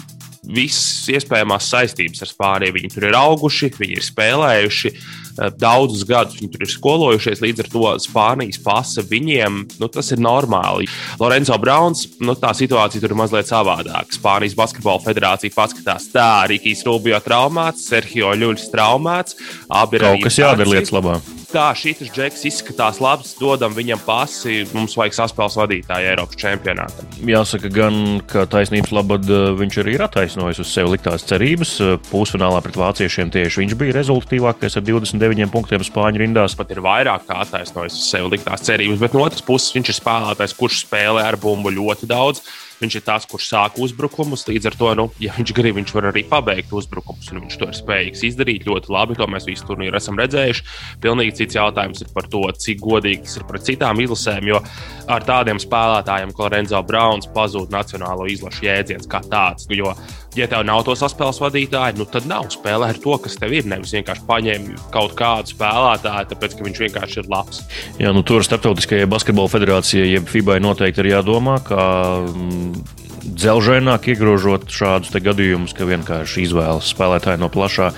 [0.46, 2.76] visas iespējamās saistības ar Spāniju.
[2.76, 4.92] Viņi tur ir auguši, viņi ir spēlējuši.
[5.40, 10.12] Eh, daudzus gadus viņi tur ir skolojušies, līdz ar to Spānijas pasa viņiem nu, tas
[10.12, 10.88] ir normāli.
[11.20, 14.18] Lorenzo Browns, nu, tā situācija tur ir mazliet savādāka.
[14.18, 19.38] Spānijas basketbola federācija paskatās, tā Rīgas Rubio traumāts, Sergio Ļuļs traumāts.
[19.70, 21.20] Kaut kas jādara lietas labā
[21.52, 27.10] tā, šis džeks izskatās labs, dodam viņam pasi, mums vajag saspēles vadītāju Eiropas čempionātam.
[27.26, 27.98] Jāsaka, gan,
[28.30, 31.74] ka taisnības labad eh, viņš arī ir attaisnojis uz sevi liktās cerības.
[31.84, 36.56] Eh, pusfinālā pret vāciešiem tieši viņš bija rezultatīvākais ar 29 punktiem Spāņu rindās.
[36.58, 40.00] Pat ir vairāk kā attaisnojis uz sevi liktās cerības, bet no otras puses viņš ir
[40.00, 42.44] spēlētājs, kurš spēlē ar bumbu ļoti daudz.
[42.80, 44.46] Viņš ir tas, kurš sāk uzbrukumus.
[44.48, 47.32] Līdz ar to, nu, ja viņš grib, viņš var arī pabeigt uzbrukumus.
[47.34, 49.18] Viņš to ir spējīgs izdarīt ļoti labi.
[49.20, 50.66] To mēs visu turnīru esam redzējuši.
[51.02, 54.48] Pilnīgi cits jautājums ir par to, cik godīgi tas ir pret citām izlasēm.
[54.50, 54.62] Jo
[55.10, 59.68] ar tādiem spēlētājiem, kā Lorenzo Browns, pazūd nacionālo izlašu jēdziens kā tāds.
[59.70, 59.94] Jo
[60.38, 63.66] ja tev nav to saspēles vadītāju, nu tad nav spēlē ar to, kas tev ir.
[63.70, 67.64] Nevis vienkārši paņem kaut kādu spēlētāju, tāpēc ka viņš vienkārši ir labs.
[68.02, 71.82] Jā, nu tur starptautiskajai basketbola federācijai, jeb FIBA, noteikti ir jādomā, ka
[72.30, 77.90] mm, dzelžaināk iegrožot šādus gadījumus, ka vienkārši izvēlas spēlētāju no plašā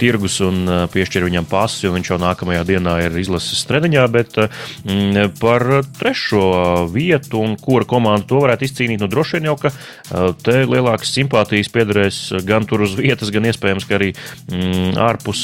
[0.00, 4.06] tirgus un uh, piešķir viņam pasu, jo viņš jau nākamajā dienā ir izlases treniņā.
[4.12, 5.66] Bet mm, par
[5.98, 10.62] trešo vietu un kura komanda to varētu izcīnīt, nu droši vien jau, ka uh, te
[10.64, 15.42] lielākas simpātijas piederēs gan tur uz vietas, gan iespējams, ka arī mm, ārpus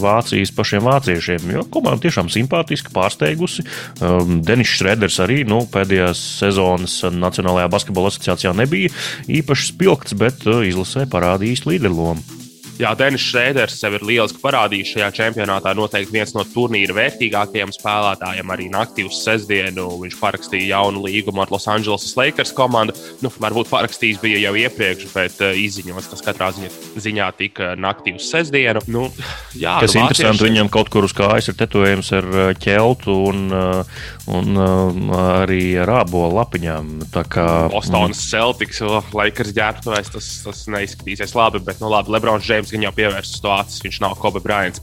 [0.00, 1.48] Vācijas pašiem vāciešiem.
[1.54, 3.64] Jo komanda tiešām simpātiski pārsteigusi.
[4.00, 8.92] Um, Denis Šreders arī nu, pēdējās sezonas Nacionālajā basketbola asociācijā nebija
[9.40, 12.33] īpaši spilgts, bet izlasē parādījis līderlomu.
[12.74, 15.70] Jā, Denis Šrēders sev ir lieliski parādījis šajā čempionātā.
[15.78, 18.50] Noteikti viens no turnīra vērtīgākajiem spēlētājiem.
[18.50, 22.96] Arī naktī uz sestdienu viņš parakstīja jaunu līgumu ar Los Angeles Lakers komandu.
[23.22, 26.72] Nu, varbūt parakstījis bija jau iepriekš, bet uh, izziņots tas katrā ziņā,
[27.04, 28.82] ziņā tika naktī uz sestdienu.
[28.90, 29.06] Nu,
[29.54, 30.48] jā, Kas nu, interesanti, vācieši...
[30.48, 34.02] viņam kaut kur uz kājas ir tetovējums ar uh, ķeltu un, uh,
[34.34, 36.90] un arī ar ābolu lapiņām.
[37.14, 38.26] Kā, Bostonas mm.
[38.34, 38.82] Celtics,
[39.14, 43.42] Lakers ģērbtuvēs, tas, tas neizskatīsies labi, bet nu, labi, Lebrons Džeims Džeims gan jau pievērsis
[43.44, 44.80] to acis, viņš nav Kobe Bryants.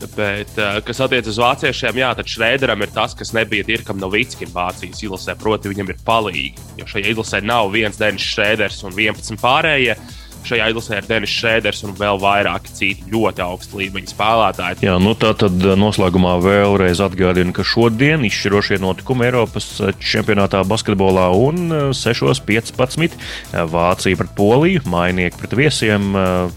[0.00, 4.48] Bet, eh, kas attiecas uz vāciešiem, jā, tad Šrēderam ir tas, kas nebija Dirkam Novickim
[4.48, 6.56] Vācijas izlasē, proti, viņam ir palīgi.
[6.78, 9.98] Jo šajā izlasē nav viens Denis Šrēders un 11 pārējie.
[10.46, 14.80] Šajā izlasē ir Denis Šēders un vēl vairāki citi ļoti augsta līmeņa spēlētāji.
[14.86, 20.62] Jā, nu tā tad eh, noslēgumā vēlreiz atgādinu, ka šodien izšķirošie notikumi Eiropas eh, čempionātā
[20.68, 23.18] basketbolā un 6.15.
[23.18, 26.12] Eh, Vācija pret Poliju, mainieki pret viesiem.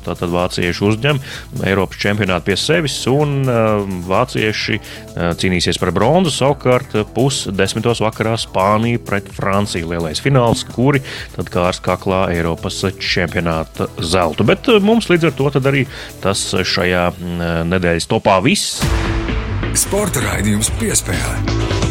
[0.06, 1.20] Tātad vācieši uzņem
[1.68, 3.44] Eiropas čempionātu pie sevis un
[4.08, 4.80] vācieši
[5.16, 6.34] cīnīsies par bronzu.
[6.34, 11.04] Savukārt pusdesmitos vakarā Spānija pret Franciju lielais fināls, kuri
[11.36, 14.44] tad kārs kaklā Eiropas čempionātā panākt zeltu.
[14.44, 15.86] Bet eh, mums līdz ar to arī
[16.22, 18.82] tas šajā mm, nedēļas topā viss.
[19.74, 21.83] Sporta raidījums piespēlē.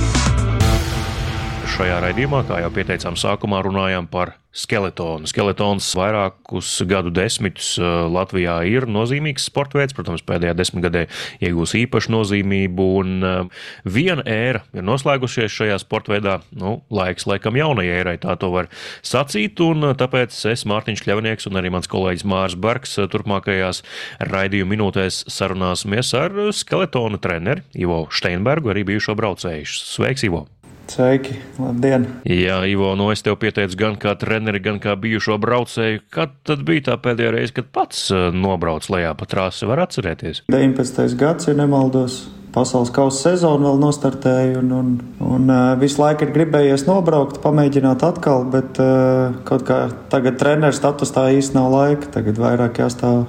[1.72, 5.24] Šajā raidījumā, kā jau pieteicām, sākumā runājām par skeletonu.
[5.30, 11.06] Skeletons vairākus gadu desmitus uh, Latvijā ir nozīmīgs sporta veids, protams, pēdējā desmitgadē
[11.40, 16.36] iegūs īpašu nozīmību, un uh, viena ēra ir noslēgusies šajā sporta veidā.
[16.52, 18.68] Nu, laiks laikam jaunajai ērai, tā to var
[19.00, 23.80] sacīt, un uh, tāpēc es, Mārtiņš Kļavnieks un arī mans kolēģis Mārs Barks turpmākajās
[24.28, 29.72] raidījuma minūtēs sarunāsimies ar skeletona treneri Ivo Steinbergu, arī bijušo braucēju.
[29.96, 30.50] Sveiks, Ivo!
[30.90, 32.04] Sveiki, labdien!
[32.28, 36.02] Jā, Ivo, no es tev pieteicu gan kā treneri, gan kā bijušo braucēju.
[36.12, 40.44] Kad tad bija tā pēdējā reize, kad pats eh, nobrauc lejā pa trāsi, var atcerēties?
[40.52, 41.16] 19.
[41.20, 42.22] gads, ja nemaldos.
[42.52, 44.88] Pasaules kausa sezonu vēl nostartēju, un, un,
[45.24, 50.76] un uh, visu laiku ir gribējies nobraukt, pamēģināt atkal, bet uh, kaut kā tagad treneris
[50.76, 52.10] status tā īsti nav laika.
[52.18, 53.22] Tagad vairāk jāstāv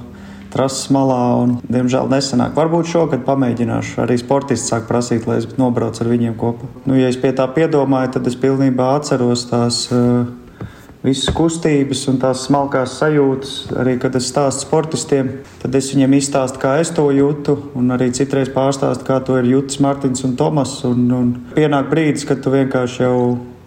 [0.53, 1.21] trases malā.
[1.43, 2.53] Un, diemžēl nesanāk.
[2.57, 3.97] Varbūt šogad pamēģināšu.
[4.05, 6.69] Arī sportisti sāk prasīt, lai es nobraucu ar viņiem kopā.
[6.85, 9.85] Nu, ja es pie tā piedomāju, tad es pilnībā atceros tās.
[9.93, 10.23] Uh,
[11.03, 13.49] Visas kustības un tās smalkās sajūtas,
[13.81, 18.07] arī kad es stāstu sportistiem, tad es viņiem izstāstu, kā es to jūtu, un arī
[18.15, 20.77] citreiz pārstāstu, kā to ir jūtis Mārtiņš un Tomas.
[20.87, 23.17] Un, un pienāk brīdis, kad tu vienkārši jau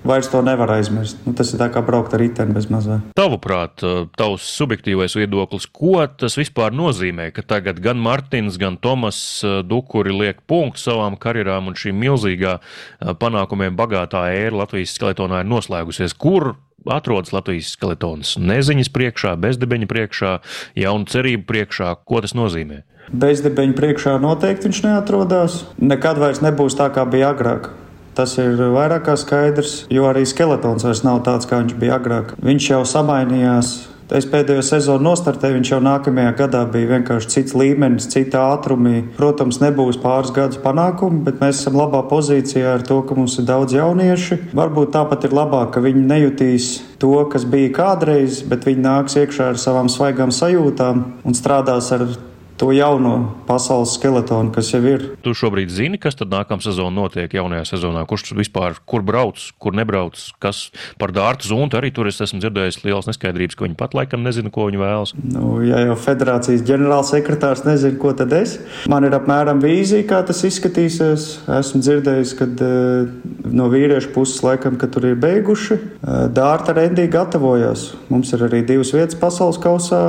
[0.09, 1.21] vairs to nevar aizmirst.
[1.27, 3.01] Nu, tas ir kā braukt ar riteni bez mazā.
[3.19, 3.85] Tavuprāt,
[4.19, 10.15] tavs subjektīvais viedoklis, ko tas vispār nozīmē, ka tagad gan Martins, gan Tomas eh, Dukuri
[10.15, 16.17] liek punktu savām karjerām un šī milzīgā eh, panākumiem bagātā ēra Latvijas skeletonā ir noslēgusies?
[16.17, 16.55] Kur
[16.87, 18.37] atrodas Latvijas skeletons?
[18.39, 20.37] Neziņas priekšā, bezdibeņa priekšā,
[20.79, 21.95] jaunu cerību priekšā.
[22.07, 22.85] Ko tas nozīmē?
[23.07, 25.61] Bezdibeņa priekšā noteikti viņš neatrodas.
[25.79, 27.71] Nekad vairs nebūs tā, kā bija agrāk.
[28.17, 32.33] Tas ir vairāk kā skaidrs, jo arī skeletons vairs nav tāds, kā viņš bija agrāk.
[32.41, 33.75] Viņš jau samainījās.
[34.17, 39.03] Es pēdējo sezonu nostartēju, viņš jau nākamajā gadā bija vienkārši cits līmenis, cita ātrumi.
[39.17, 43.49] Protams, nebūs pāris gadus panākumu, bet mēs esam labā pozīcijā ar to, ka mums ir
[43.51, 44.39] daudz jauniešu.
[44.57, 46.71] Varbūt tāpat ir labāk, ka viņi nejutīs
[47.03, 52.07] to, kas bija kādreiz, bet viņi nāks iekšā ar savām svaigām sajūtām un strādās ar
[52.07, 52.36] to
[52.73, 55.05] jauno pasaules skeletonu, kas jau ir.
[55.25, 58.05] Tu šobrīd zini, kas tad nākamā sezonā notiek jaunajā sezonā?
[58.09, 62.81] Kurš vispār kur brauc, kur nebrauc, kas par dārtu zuntu arī tur es esmu dzirdējis
[62.87, 65.15] liels neskaidrības, ka viņi pat laikam nezina, ko viņi vēlas.
[65.21, 68.57] Nu, ja jau federācijas ģenerālsekretārs nezina, ko tad es,
[68.91, 71.29] man ir apmēram vīzija, kā tas izskatīsies.
[71.59, 73.11] Esmu dzirdējis, ka uh,
[73.53, 75.77] no vīriešu puses laikam, ka tur ir beiguši.
[75.77, 77.91] Uh, dārta rendī gatavojas.
[78.09, 80.07] Mums ir arī divas vietas pasaules kausā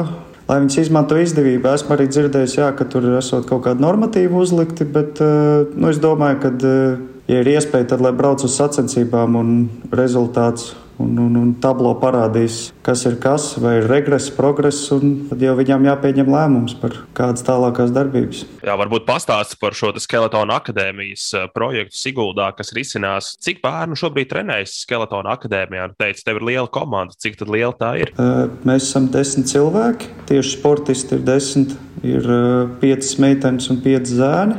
[0.48, 1.70] lai viņas izmanto izdevību.
[1.76, 6.02] Esmu arī dzirdējis, jā, ka tur ir kaut kādi normatīvi uzlikti, bet eh, nu, es
[6.04, 6.98] domāju, ka, eh,
[7.32, 9.56] ja ir iespēja, tad lai brauc uz sacensībām un
[9.92, 15.42] rezultāts un, un, un tablo parādīs, kas ir kas, vai ir regress, progress, un tad
[15.44, 18.44] jau viņām jāpieņem lēmums par kādas tālākās darbības.
[18.66, 23.34] Jā, varbūt pastāstīt par šo Skeletona akadēmijas eh, projektu Siguldā, kas risinās.
[23.44, 25.90] Cik bērnu šobrīd trenējas Skeletona akadēmijā?
[25.92, 28.14] Nu, teicu, tev ir liela komanda, cik liela tā ir?
[28.18, 34.18] Eh, mēs esam desmit cilvēki, tieši sportisti ir desmit, ir eh, piecas meitenes un pieci
[34.18, 34.58] zēni.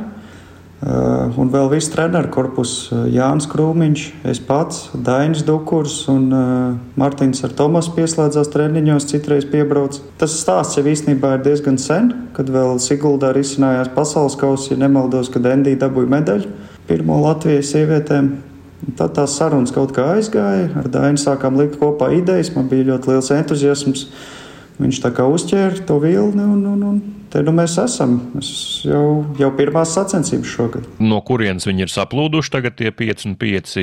[0.79, 6.77] Uh, un vēl viss treneru korpus uh,- Jānis Krūmiņš, es pats, Dainis Dukurs un uh,
[6.95, 9.97] Martins ar Tomas pieslēdzās treniņos, citreiz piebrauc.
[10.21, 15.27] Tas stāsts jau īstenībā ir diezgan sen, kad vēl Siguldā risinājās pasaules kausa, ja nemaldos,
[15.33, 16.55] kad Endija dabūja medaļu
[16.87, 18.31] pirmo Latvijas sievietēm.
[18.95, 23.11] Tad tās sarunas kaut kā aizgāja, ar Dainu sākām likt kopā idejas, man bija ļoti
[23.11, 24.07] liels entuziasms.
[24.79, 28.15] viņš tā kā uzķēra to vilni un, un, un Te nu mēs esam.
[28.33, 28.49] Mēs
[28.87, 30.87] jau, jau pirmās sacensības šogad.
[31.03, 33.75] No kurienes viņi ir saplūduši tagad tie 5 un 5?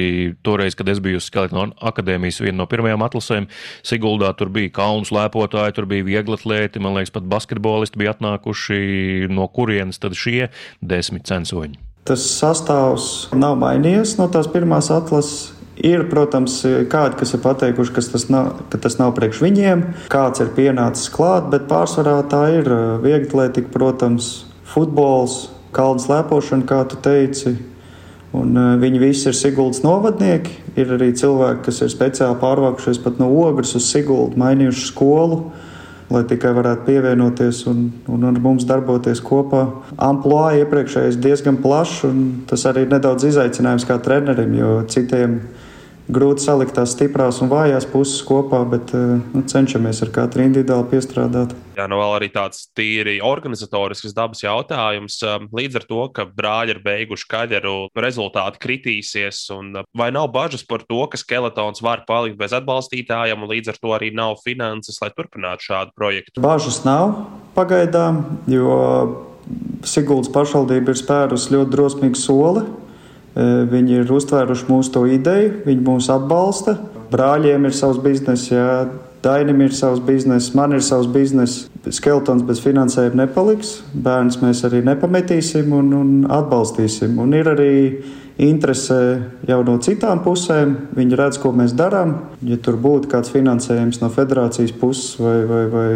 [0.46, 3.46] Toreiz, kad es biju Skeletona akadēmijas viena no pirmajām atlasēm,
[3.86, 9.30] Siguldā tur bija kauns lēpotāji, tur bija vieglatlēti, man liekas, pat basketbolisti bija atnākuši.
[9.30, 10.48] No kurienes tad šie
[10.82, 11.78] desmit censoņi?
[12.06, 15.55] Tas sastāvs nav mainījies no tās pirmās atlases.
[15.76, 20.40] Ir, protams, kādi, kas ir pateikuši, ka tas nav, ka tas nav priekš viņiem, kāds
[20.40, 26.96] ir pienācis klāt, bet pārsvarā tā ir uh, vieglatlētika, protams, futbols, kalnu slēpošana, kā tu
[27.04, 27.58] teici.
[28.32, 30.62] Un, uh, viņi visi ir Siguldas novadnieki.
[30.80, 35.44] Ir arī cilvēki, kas ir speciāli pārvākušies pat no ogles uz Siguldu, mainījuši skolu
[36.12, 39.64] lai tikai varētu pievienoties un, un ar mums darboties kopā.
[39.98, 45.40] Amplitūda iepriekšējais diezgan plašs, un tas arī ir nedaudz izaicinājums kā trenerim, jo citiem
[46.12, 50.88] grūti salikt tās stiprās un vājās puses kopā, bet eh, nu, cenšamies ar katru individuāli
[50.92, 51.54] piestrādāt.
[51.76, 55.18] Jā, nu vēl arī tāds tīri organizatorisks dabas jautājums.
[55.26, 60.30] Um, līdz ar to, ka brāļi ir beiguši kaģeru, rezultāti kritīsies, un uh, vai nav
[60.34, 64.38] bažas par to, ka skeletons var palikt bez atbalstītājiem, un līdz ar to arī nav
[64.46, 66.44] finanses, lai turpinātu šādu projektu?
[66.44, 67.18] Bažas nav
[67.58, 68.80] pagaidām, jo
[69.86, 72.64] Siguldas pašvaldība ir spērusi ļoti drosmīgu soli
[73.36, 76.78] Viņi ir uztvēruši mūsu to ideju, viņi mūs atbalsta.
[77.12, 78.86] Brāļiem ir savs bizness, jā,
[79.26, 81.66] Dainim ir savs bizness, man ir savs bizness.
[81.90, 83.80] Skeletons bez finansējuma nepaliks.
[83.90, 87.16] Bērns mēs arī nepametīsim un, un atbalstīsim.
[87.22, 87.72] Un ir arī
[88.42, 88.98] interese
[89.48, 90.76] jau no citām pusēm.
[90.94, 92.14] Viņi redz, ko mēs darām.
[92.46, 95.88] Ja tur būtu kāds finansējums no federācijas puses vai, vai, vai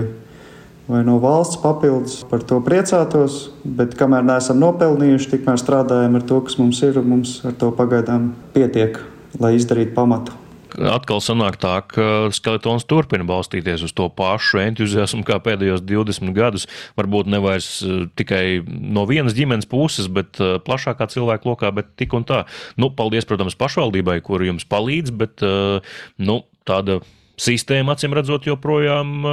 [0.91, 2.21] vai no valsts papildus.
[2.31, 7.11] Par to priecātos, bet kamēr neesam nopelnījuši, tikmēr strādājam ar to, kas mums ir, un
[7.15, 8.99] mums ar to pagaidām pietiek,
[9.41, 10.37] lai izdarītu pamatu.
[10.71, 16.67] Atkal sanāk tā, ka skeletons turpina balstīties uz to pašu entuziasmu kā pēdējos 20 gadus.
[16.99, 21.91] Varbūt ne vairs eh, tikai no vienas ģimenes puses, bet eh, plašākā cilvēka lokā, bet
[22.01, 22.45] tik un tā.
[22.81, 27.01] Nu, paldies, protams, pašvaldībai, kur jums palīdz, bet eh, nu, tāda
[27.41, 29.33] sistēma, acīm redzot, joprojām uh,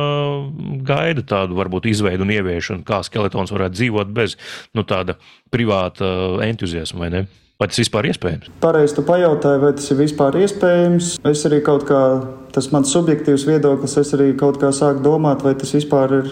[0.87, 4.37] gaida tādu varbūt izveidu un ieviešanu, kā skeletons varētu dzīvot bez
[4.77, 5.17] nu, tāda
[5.53, 6.07] privāta
[6.47, 7.27] entuziasma, vai ne?
[7.57, 8.51] Vai tas vispār ir iespējams?
[8.61, 11.15] Pareizi, tu pajautāji, vai tas ir vispār iespējams.
[11.25, 12.01] Es arī kaut kā,
[12.53, 16.29] tas mans subjektīvs viedoklis, es arī kaut kā sāku domāt, vai tas vispār ir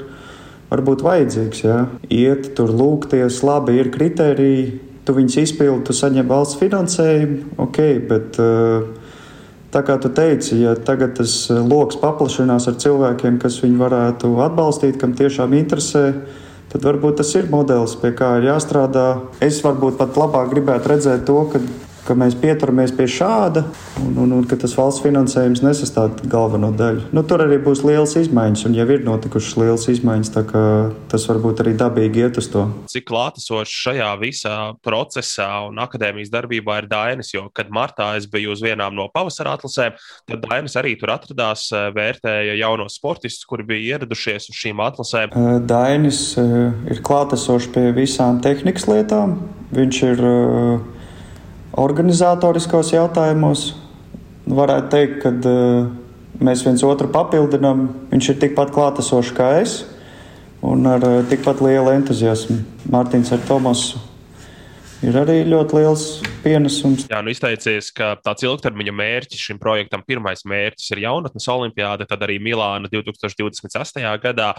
[0.70, 1.64] varbūt vajadzīgs.
[1.66, 1.80] Jā.
[2.14, 4.68] Iet tur lūgties, labi, ir kriteriji,
[5.06, 8.86] tu viņus izpildi, tu saņem valsts finansējumu, ok, bet uh,
[9.76, 14.30] Tā kā tu teici, ja tagad tas eh, lokus paplašinās ar cilvēkiem, kas viņu varētu
[14.46, 16.04] atbalstīt, kam tiešām interesē,
[16.72, 19.04] tad varbūt tas ir modelis, pie kā ir jāstrādā.
[19.44, 21.60] Es varbūt pat labāk gribētu redzēt to, ka
[22.06, 23.66] ka mēs pieturamies pie šāda
[24.04, 27.10] un, un, un ka tas valsts finansējums nesastāv galveno daļu.
[27.16, 30.64] Nu, tur arī būs liels izmaiņas, un jau ir notikušas liels izmaiņas, tā kā
[31.12, 32.68] tas varbūt arī dabīgi iet uz to.
[32.92, 38.54] Cik klātesošs šajā visā procesā un akadēmijas darbībā ir Dainis, jo, kad martā es biju
[38.56, 39.98] uz vienām no pavasara atlasēm,
[40.30, 45.36] tad Dainis arī tur atradās, eh, vērtēja jaunos sportistus, kuri bija ieradušies uz šīm atlasēm.
[45.36, 49.40] Eh, Dainis eh, ir klātesošs pie visām tehnikas lietām.
[49.76, 50.95] Viņš ir uh,
[51.82, 53.68] organizatoriskos jautājumos.
[54.46, 55.88] Varētu teikt, ka uh,
[56.40, 57.88] mēs viens otru papildinām.
[58.14, 59.80] Viņš ir tikpat klātesošs kā es
[60.66, 62.62] un ar uh, tikpat lielu entuziasmu.
[62.94, 64.04] Mārtiņš ar Tomasu
[65.06, 66.04] ir arī ļoti liels
[66.44, 67.06] pienesums.
[67.12, 72.24] Jā, nu izteicies, ka tāds ilgtermiņa mērķis šim projektam, pirmais mērķis ir jaunatnes olimpiāda, tad
[72.26, 74.06] arī Milāna 2028.
[74.24, 74.52] gadā.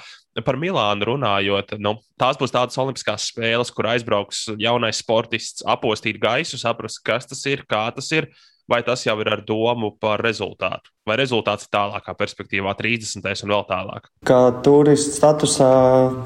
[0.46, 6.60] Par Milānu runājot, nu, tās būs tādas olimpiskās spēles, kur aizbrauks jaunais sportists, apostīt gaisu,
[6.60, 8.30] saprast, kas tas ir, kā tas ir
[8.70, 10.90] vai tas jau ir ar domu par rezultātu?
[11.06, 13.22] Vai rezultāts ir tālākā perspektīvā, 30.
[13.46, 14.08] un vēl tālāk?
[14.26, 15.70] Kā turistu statusā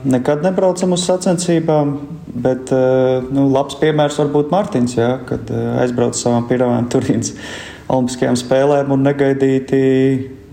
[0.09, 1.99] nekad nebraucam uz sacensībām,
[2.47, 7.35] bet eh, nu, labs piemērs var būt Mārtiņš, ja, kad eh, aizbrauc savām pirmajām Turīnas
[7.91, 9.83] Olimpiskajām spēlēm un negaidīti,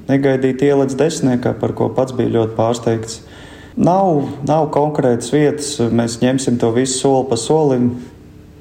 [0.09, 3.21] negaidīti ieliec desmitniekā, par ko pats bija ļoti pārsteigts.
[3.77, 7.91] Nav, nav konkrētas vietas, mēs ņemsim to visu soli pa solim.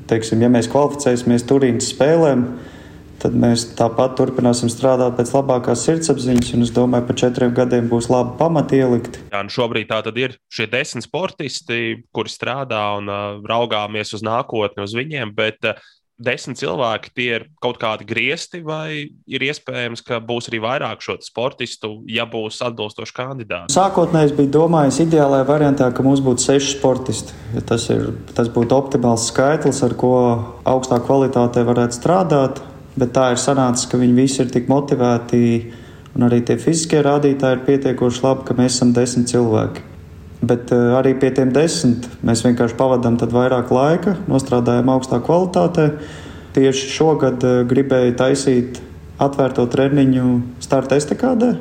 [0.06, 2.75] Teiksim, ja mēs kvalificēsimies Turīnas spēlēm, tad
[3.24, 8.36] mēs tāpat turpināsim strādāt pēc labākās sirdsapziņas, un es domāju, pa četriem gadiem būs labi
[8.40, 9.26] pamati ielikti.
[9.32, 14.24] Jā, nu šobrīd tā tad ir šie desmit sportisti, kuri strādā un uh, raugāmies uz
[14.26, 15.80] nākotni, uz viņiem, bet uh,
[16.16, 21.18] desmit cilvēki tie ir kaut kādi griezti, vai ir iespējams, ka būs arī vairāk šo
[21.24, 23.76] sportistu, ja būs atbilstoši kandidāti?
[23.76, 27.36] Sākotnēji es biju domājis, ideālajā variantā, ka mums būtu seši sportisti.
[27.56, 30.14] Ja tas, ir, tas būtu optimāls skaitlis, ar ko
[30.66, 32.64] augstā kvalitātē varētu strādāt
[32.96, 35.42] bet tā ir sanācis, ka viņi visi ir tik motivēti
[36.16, 39.84] un arī tie fiziskie rādītāji ir pietiekoši labi, ka mēs esam desmit cilvēki.
[40.46, 45.90] Bet uh, arī pie tiem desmit mēs vienkārši pavadām vairāk laika, nostrādājam augstā kvalitātē.
[46.56, 48.80] Tieši šogad uh, gribēju taisīt
[49.20, 50.26] atvērto treniņu
[50.64, 51.54] starta estakādē,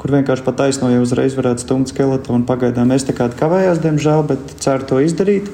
[0.00, 2.44] kur vienkārši pat taisno jau uzreiz varētu stumt skeletonu.
[2.48, 5.50] Pagaidām estakāda kavējās, diemžēl, bet ceru to izdarīt.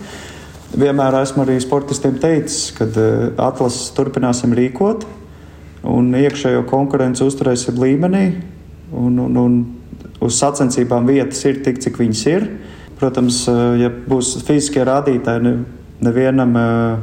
[0.73, 5.05] Vienmēr esmu arī sportistiem teicis, ka uh, atlases turpināsim rīkot
[5.89, 8.27] un iekšējo konkurenci uzturēsim līmenī.
[8.93, 9.57] Un, un, un
[10.23, 12.47] uz sacensībām vietas ir tik, cik viņas ir.
[13.01, 15.57] Protams, eh, ja būs fiziskie rādītāji,
[16.05, 17.01] nevienam eh,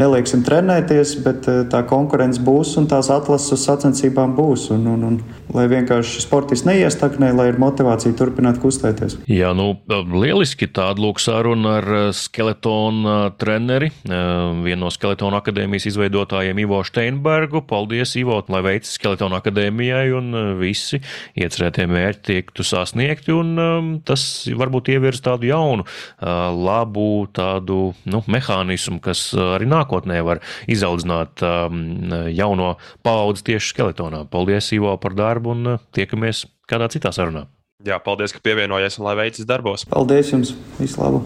[0.00, 4.70] nelieksim trenēties, bet eh, tā konkurence būs un tās atlases uz sacensībām būs.
[4.74, 5.18] Un, un, un,
[5.54, 9.18] lai vienkārši sportists neiestaknē, lai ir motivācija turpināt kustēties.
[9.30, 9.72] Jā, nu,
[10.14, 16.80] lieliski tāda lūk saruna ar eh, skeletonu eh, treneri, vienu no skeletonu akadēmijas izveidotājiem Ivo
[16.86, 17.62] Steinbergu.
[17.68, 21.00] Paldies, Ivo, lai veicas skeletonu akadēmijai un visi
[21.38, 24.22] iecerētie mērķi tiktu sasniegti, un tas
[24.56, 25.86] varbūt ievirs tādu jaunu,
[26.20, 27.78] labu tādu,
[28.10, 34.26] nu, mehānismu, kas arī nāk nākotnē var izaudzināt um, jauno paudzi tieši skeletonā.
[34.30, 37.46] Paldies, Ivo, par darbu un uh, tiekamies kādā citā sarunā.
[37.84, 39.86] Jā, paldies, ka pievienojies un lai veicas darbos.
[39.88, 40.54] Paldies jums!
[40.78, 41.24] Visu labu!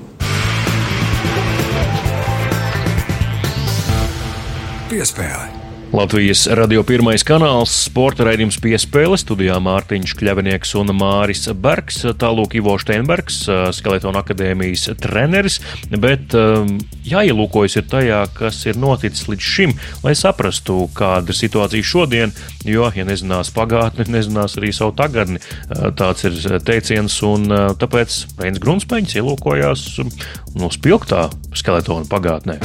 [4.89, 5.54] Piespēle!
[5.95, 12.75] Latvijas radio pirmais kanāls, sporta raidījums piespēle, studijā Mārtiņš Kļavinieks un Māris Bergs, tālūk Ivo
[12.83, 13.45] Steinbergs,
[13.77, 15.61] Skeletona akadēmijas treneris,
[16.03, 16.35] bet
[17.07, 22.35] jāielūkojas ir tajā, kas ir noticis līdz šim, lai saprastu, kāda ir situācija šodien,
[22.67, 25.39] jo, ja nezinās pagātni, nezinās arī savu tagadni,
[25.95, 27.47] tāds ir teiciens, un
[27.79, 29.87] tāpēc Reins Grunspeņš ielūkojās
[30.59, 32.59] no spilgtā Skeletona pagātnē.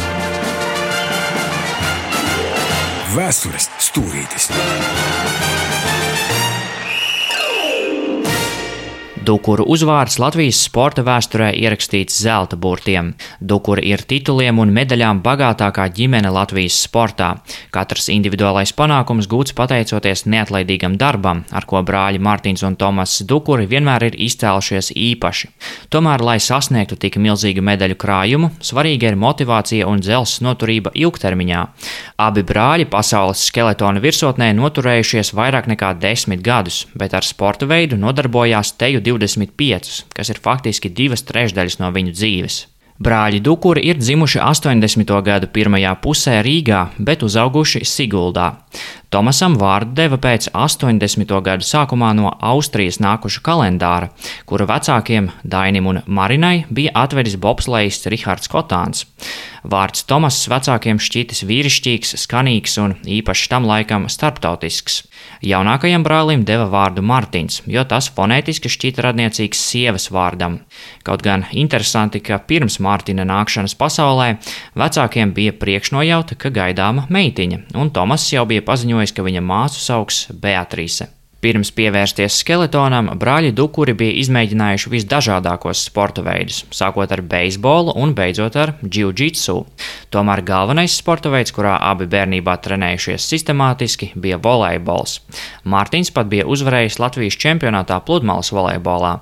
[3.16, 4.50] Vēstures stūrītis.
[9.30, 13.12] Dukuru uzvārds Latvijas sporta vēsturē ierakstīts zelta burtiem.
[13.38, 17.28] Dukuri ir tituliem un medaļām bagātākā ģimene Latvijas sportā.
[17.70, 24.08] Katrs individuālais panākums gūts pateicoties neatlaidīgam darbam, ar ko brāļi Mārtiņš un Tomas Dukuri vienmēr
[24.08, 25.52] ir izcēlušies īpaši.
[25.94, 31.68] Tomēr, lai sasniegtu tik milzīgu medaļu krājumu, svarīga ir motivācija un dzelzs noturība ilgtermiņā.
[32.26, 38.74] Abi brāļi pasaules skeletona virsotnē noturējušies vairāk nekā desmit gadus, bet ar sporta veidu nodarbojās
[38.82, 39.19] teju 20.
[39.20, 42.60] 25, kas ir faktiski divas trešdaļas no viņu dzīves.
[43.00, 45.12] Brāļi Dukuri ir dzimuši 80.
[45.24, 48.50] gadu pirmajā pusē Rīgā, bet uzauguši Siguldā.
[49.10, 51.32] Tomasam vārdu deva pēc 80.
[51.42, 54.12] gadu sākumā no Austrijas nākuša kalendāra,
[54.46, 59.08] kura vecākiem Dainim un Marinai bija atvedis bobslējists Rihards Kotāns.
[59.66, 65.02] Vārds Tomas vecākiem šķitis vīrišķīgs, skanīgs un īpaši tam laikam starptautisks.
[65.44, 70.60] Jaunākajam brālim deva vārdu Mārtiņš, jo tas fonētiski šķita radniecīgs sievas vārdam.
[71.08, 74.30] Kaut gan interesanti, ka pirms Mārtiņa nākšanas pasaulē
[74.80, 79.80] vecākiem bija priekšnojauta, ka gaidāma meitiņa, un Tomas jau bija paziņojis paziņojis, ka viņa māsu
[79.80, 81.08] sauks Beatrīse.
[81.40, 88.58] Pirms pievērsties skeletonam, brāļi Dukuri bija izmēģinājuši visdažādākos sporta veidus, sākot ar beisbolu un beidzot
[88.60, 89.56] ar jiu-jitsu.
[90.12, 95.22] Tomēr galvenais sporta veids, kurā abi bērnībā trenējušies sistemātiski, bija volejbols.
[95.64, 99.14] Mārtiņš pat bija uzvarējis Latvijas čempionātā pludmales volejbolā,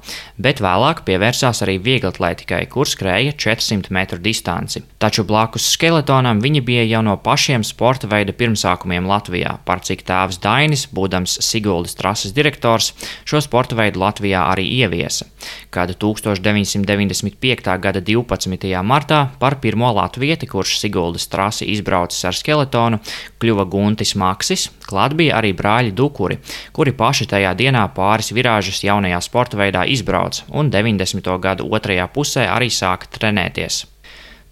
[0.41, 4.81] bet vēlāk pievērsās arī vieglatlētikai, kur skrēja 400 metru distanci.
[4.97, 10.41] Taču blakus skeletonam viņi bija jau no pašiem sporta veida pirmsākumiem Latvijā, par cik tēvs
[10.41, 12.93] Dainis, būdams Siguldas trases direktors
[13.27, 15.25] šo sporta veidu Latvijā arī ieviesa,
[15.69, 17.73] kad 1995.
[17.83, 18.71] gada 12.
[18.83, 23.01] martā par pirmo latvieti, kurš Siguldas trasi izbraucis ar skeletonu,
[23.41, 26.39] kļuva Guntis Maksis, klāt bija arī brāļi Dukuri,
[26.71, 31.35] kuri paši tajā dienā pāris virāžas jaunajā sporta veidā izbrauca un 90.
[31.43, 33.83] gadu otrajā pusē arī sāka trenēties.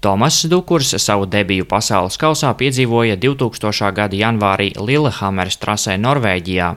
[0.05, 3.87] Tomas Dukurs savu debiju pasaules kausā piedzīvoja 2000.
[3.97, 6.67] gada janvārī Lillehammeras trasē Norvēģijā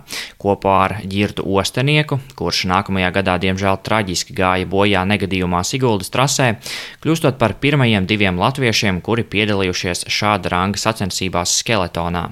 [0.40, 6.54] kopā ar Girtu Ostenieku, kurš nākamajā gadā diemžēl traģiski gāja bojā negadījumā Siguldas trasē,
[7.04, 12.30] kļūstot par pirmajiem diviem latviešiem, kuri piedalījušies šāda ranga sacensībās skeletonā.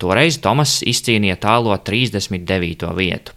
[0.00, 2.88] Toreiz Tomas izcīnīja tālo 39.
[2.96, 3.36] vietu.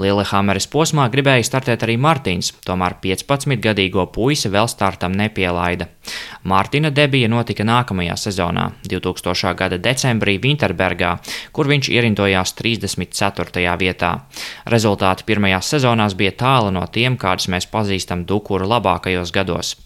[0.00, 5.90] Lillehammeres posmā gribēja startēt arī Mārtiņš, tomēr 15-gadīgo puisi vēl startam nepielaida.
[6.48, 9.52] Mārtiņa debija notika nākamajā sezonā, 2000.
[9.58, 11.12] gada decembrī Winterbergā,
[11.52, 13.66] kur viņš ierindojās 34.
[13.84, 14.14] vietā.
[14.72, 19.76] Rezultāti pirmajās sezonās bija tālu no tiem, kādus mēs pazīstam Dukuru labākajos gados.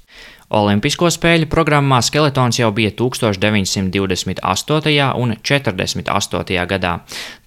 [0.55, 5.07] Olimpisko spēļu programmā skeletons jau bija 1928.
[5.18, 6.66] un 48.
[6.70, 6.92] gadā,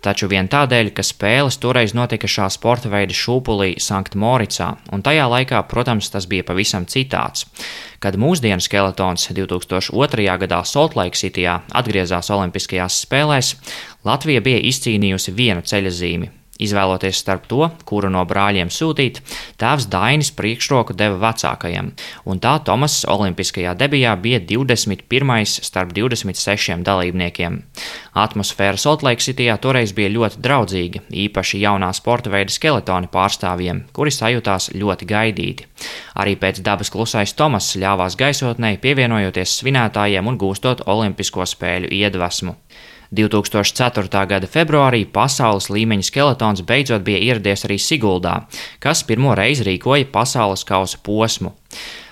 [0.04, 5.64] taču vien tādēļ, ka spēles toreiz notika šā sporta veida šūpulī Sanktmoricā, un tajā laikā,
[5.72, 7.48] protams, tas bija pavisam citāds.
[8.04, 10.28] Kad mūsdienu skeletons 2002.
[10.44, 13.56] gadā Saltlake Cityjā atgriezās Olimpiskajās spēlēs,
[14.04, 19.20] Latvija bija izcīnījusi vienu ceļa zīmi Izvēloties starp to, kuru no brāļiem sūtīt,
[19.62, 21.92] tēvs Dainis priekšroku deva vecākajam,
[22.26, 25.46] un tā Tomas Olimpiskajā debijā bija 21.
[25.46, 27.60] starp 26 dalībniekiem.
[28.18, 35.10] Atmosfēra Saltlaiksitijā toreiz bija ļoti draudzīga, īpaši jaunā sporta veida skeletona pārstāvjiem, kuri sajūtās ļoti
[35.10, 35.68] gaidīti.
[36.18, 42.58] Arī pēc dabas klusais Tomas ļāvās gaisotnē, pievienojoties svinētājiem un gūstot Olimpisko spēļu iedvesmu.
[43.16, 44.26] 2004.
[44.28, 48.42] gada februārī pasaules līmeņa skeletons beidzot bija ieradies arī Siguldā,
[48.84, 51.54] kas pirmo reizi rīkoja pasaules kausa posmu.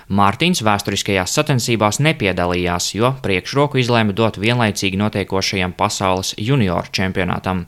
[0.06, 7.64] Mārtiņš vēsturiskajās sacensībās nepiedalījās, jo priekšroku izlēma dot vienlaicīgi notiekošajam pasaules junioru čempionātam.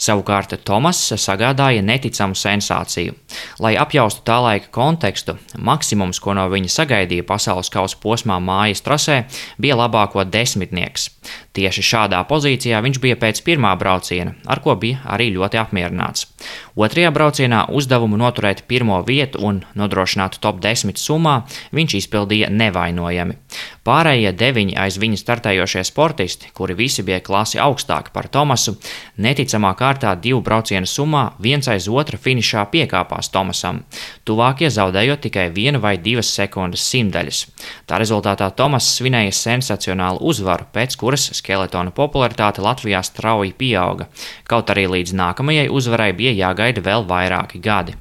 [0.00, 3.12] Savukārt Tomas sagādāja neticamu sensāciju.
[3.60, 9.18] Lai apjaustu tā laika kontekstu, maksimums, ko no viņa sagaidīja pasaules kausa posmā mājas trasē,
[9.60, 11.10] bija labāko desmitnieks.
[11.52, 16.24] Tieši šādā pozīcijā viņš bija pēc pirmā brauciena, ar ko bija arī ļoti apmierināts.
[16.72, 21.42] Otrajā braucienā uzdevumu noturēt pirmo vietu un nodrošināt top 10 summā
[21.76, 23.36] viņš izpildīja nevainojami.
[23.82, 28.76] Pārējie deviņi aiz viņa startējošie sportisti, kuri visi bija klasi augstāki par Tomasu,
[29.18, 33.80] neticamā kārtā divu braucienu summā viens aiz otra finišā piekāpās Tomasam,
[34.22, 37.42] tuvākie zaudējot tikai vienu vai divas sekundes simtaļas.
[37.90, 44.06] Tā rezultātā Tomas svinēja sensacionālu uzvaru, pēc kuras skeletona popularitāte Latvijā strauji pieauga,
[44.46, 47.98] kaut arī līdz nākamajai uzvarai bija jāgaida vēl vairāki gadi.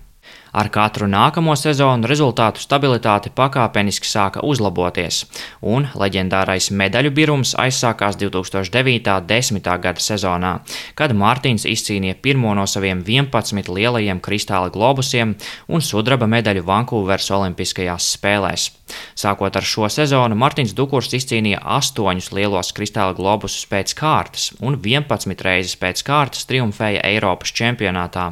[0.51, 5.21] Ar katru nākamo sezonu rezultātu stabilitāte pakāpeniski sāka uzlaboties,
[5.63, 9.71] un leģendārais medaļu birums aizsākās 2009.-10.
[9.85, 10.51] gada sezonā,
[10.99, 15.37] kad Mārtiņš izcīnīja pirmo no saviem 11 lielajiem kristāla globusiem
[15.71, 18.69] un sudraba medaļu Vankūveras Olimpiskajās spēlēs.
[19.17, 25.45] Sākot ar šo sezonu, Mārtiņš Dukurs izcīnīja 8 lielos kristāla globusus pēc kārtas un 11
[25.45, 28.31] reizes pēc kārtas triumfēja Eiropas čempionātā.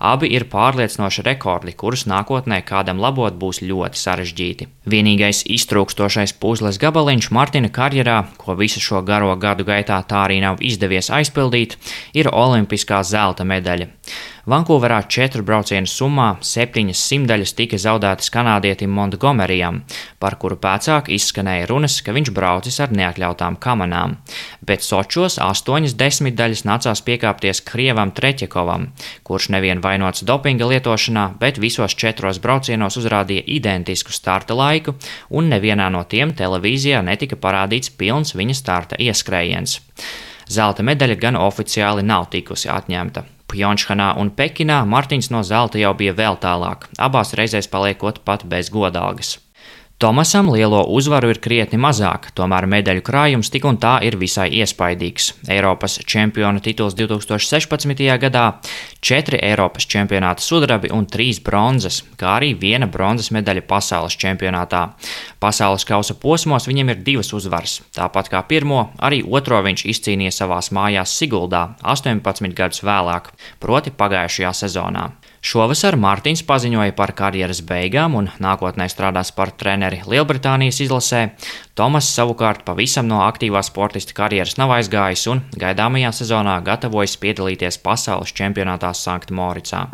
[0.00, 4.68] Abi ir pārliecinoši rekordi kurus nākotnē kādam labot būs ļoti sarežģīti.
[4.90, 10.62] Vienīgais iztrūkstošais puzles gabaliņš Martina karjerā, ko visu šo garo gadu gaitā tā arī nav
[10.64, 11.76] izdevies aizpildīt,
[12.16, 13.90] ir olimpiskā zelta medaļa.
[14.50, 19.82] Vankūverā četru braucienu summā septiņas simtaļas tika zaudētas kanādietim Montgomerijam,
[20.18, 24.16] par kuru pēcāk izskanēja runas, ka viņš braucis ar neatļautām kamanām.
[24.66, 28.88] Bet Sočos astoņas desmitdaļas nācās piekāpties Krievam Treķekovam,
[29.28, 34.96] kurš nevien vainots dopinga lietošanā, bet visos četros braucienos uzrādīja identisku starta laiku,
[35.30, 39.78] un nevienā no tiem televīzijā netika parādīts pilns viņa starta ieskrējiens.
[40.50, 43.22] Zelta medaļa gan oficiāli nav tikusi atņemta.
[43.50, 48.70] Pjončhanā un Pekinā Martins no zelta jau bija vēl tālāk, abās reizēs paliekot pat bez
[48.70, 49.38] godalgas.
[50.00, 55.26] Tomasam lielo uzvaru ir krietni mazāk, tomēr medaļu krājums tik un tā ir visai iespaidīgs.
[55.52, 58.00] Eiropas čempiona tituls 2016.
[58.22, 58.44] gadā,
[59.04, 64.86] četri Eiropas čempionāta sudrabi un trīs bronzas, kā arī viena bronzas medaļa pasaules čempionātā.
[65.36, 70.72] Pasaules kausa posmos viņam ir divas uzvaras, tāpat kā pirmo, arī otro viņš izcīnīja savās
[70.72, 75.10] mājās Siguldā 18 gadus vēlāk, proti pagājušajā sezonā.
[75.40, 81.22] Šovasar Mārtiņš paziņoja par karjeras beigām un nākotnē strādās par treneri Lielbritānijas izlasē.
[81.74, 88.36] Tomas savukārt pavisam no aktīvās sportista karjeras nav aizgājis un gaidāmajā sezonā gatavojas piedalīties pasaules
[88.36, 89.86] čempionātā Sanktmoricā.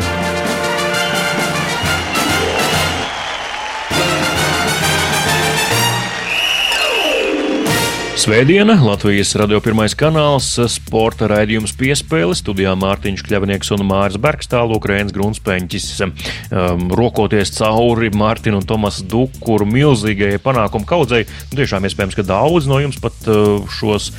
[8.26, 14.88] Svētdiena, Latvijas radio pirmais kanāls, sporta raidījums piespēle, studijā Mārtiņš Kļavnieks un Māris Bergs, tālāk
[14.90, 21.22] Rēns Grunspēņķis, um, rokoties cauri Mārtiņu un Tomas Dukuru milzīgajai panākumu kaudzei.
[21.54, 24.10] Tiešām iespējams, ka daudz no jums pat uh, šos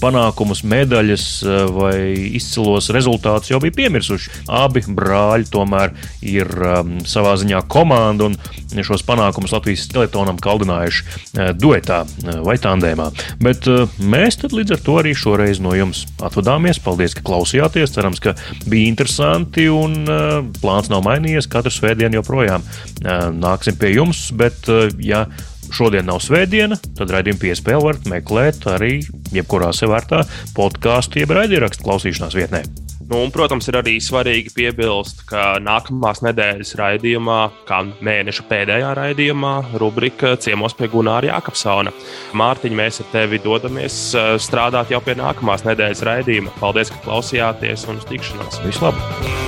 [0.00, 1.96] panākumus, medaļas uh, vai
[2.38, 4.44] izcilos rezultātus jau bija piemirsuši.
[4.58, 5.94] Abi brāļi tomēr
[6.26, 8.36] ir um, savā ziņā komanda un
[8.84, 13.10] šos panākumus Latvijas teletonam kaldinājuši uh, duetā uh, vai tandēmā.
[13.42, 16.80] Bet uh, mēs līdz ar to arī šoreiz no jums atvadāmies.
[16.82, 17.94] Paldies, ka klausījāties.
[17.94, 18.34] Cerams, ka
[18.68, 21.50] bija interesanti un uh, plāns nav mainījies.
[21.50, 24.28] Katru svētdienu joprojām uh, nāksim pie jums.
[24.38, 25.26] Bet, uh, ja
[25.74, 28.98] šodien nav svētdiena, tad raidījumu piespēli varat meklēt arī
[29.34, 30.24] jebkurā sevērtā
[30.56, 32.64] podkāstu jeb raidierakstu klausīšanās vietnē.
[33.08, 37.38] Nu, un, protams, ir arī svarīgi piebilst, ka nākamās nedēļas raidījumā,
[37.68, 41.94] kā mēneša pēdējā raidījumā, rubrika ciemos pie Gunāra Jākapsona.
[42.36, 43.98] Mārtiņ, mēs ar tevi dodamies
[44.44, 46.56] strādāt jau pie nākamās nedēļas raidījuma.
[46.60, 48.60] Paldies, ka klausījāties un uz tikšanos!
[48.68, 49.47] Vislabāk!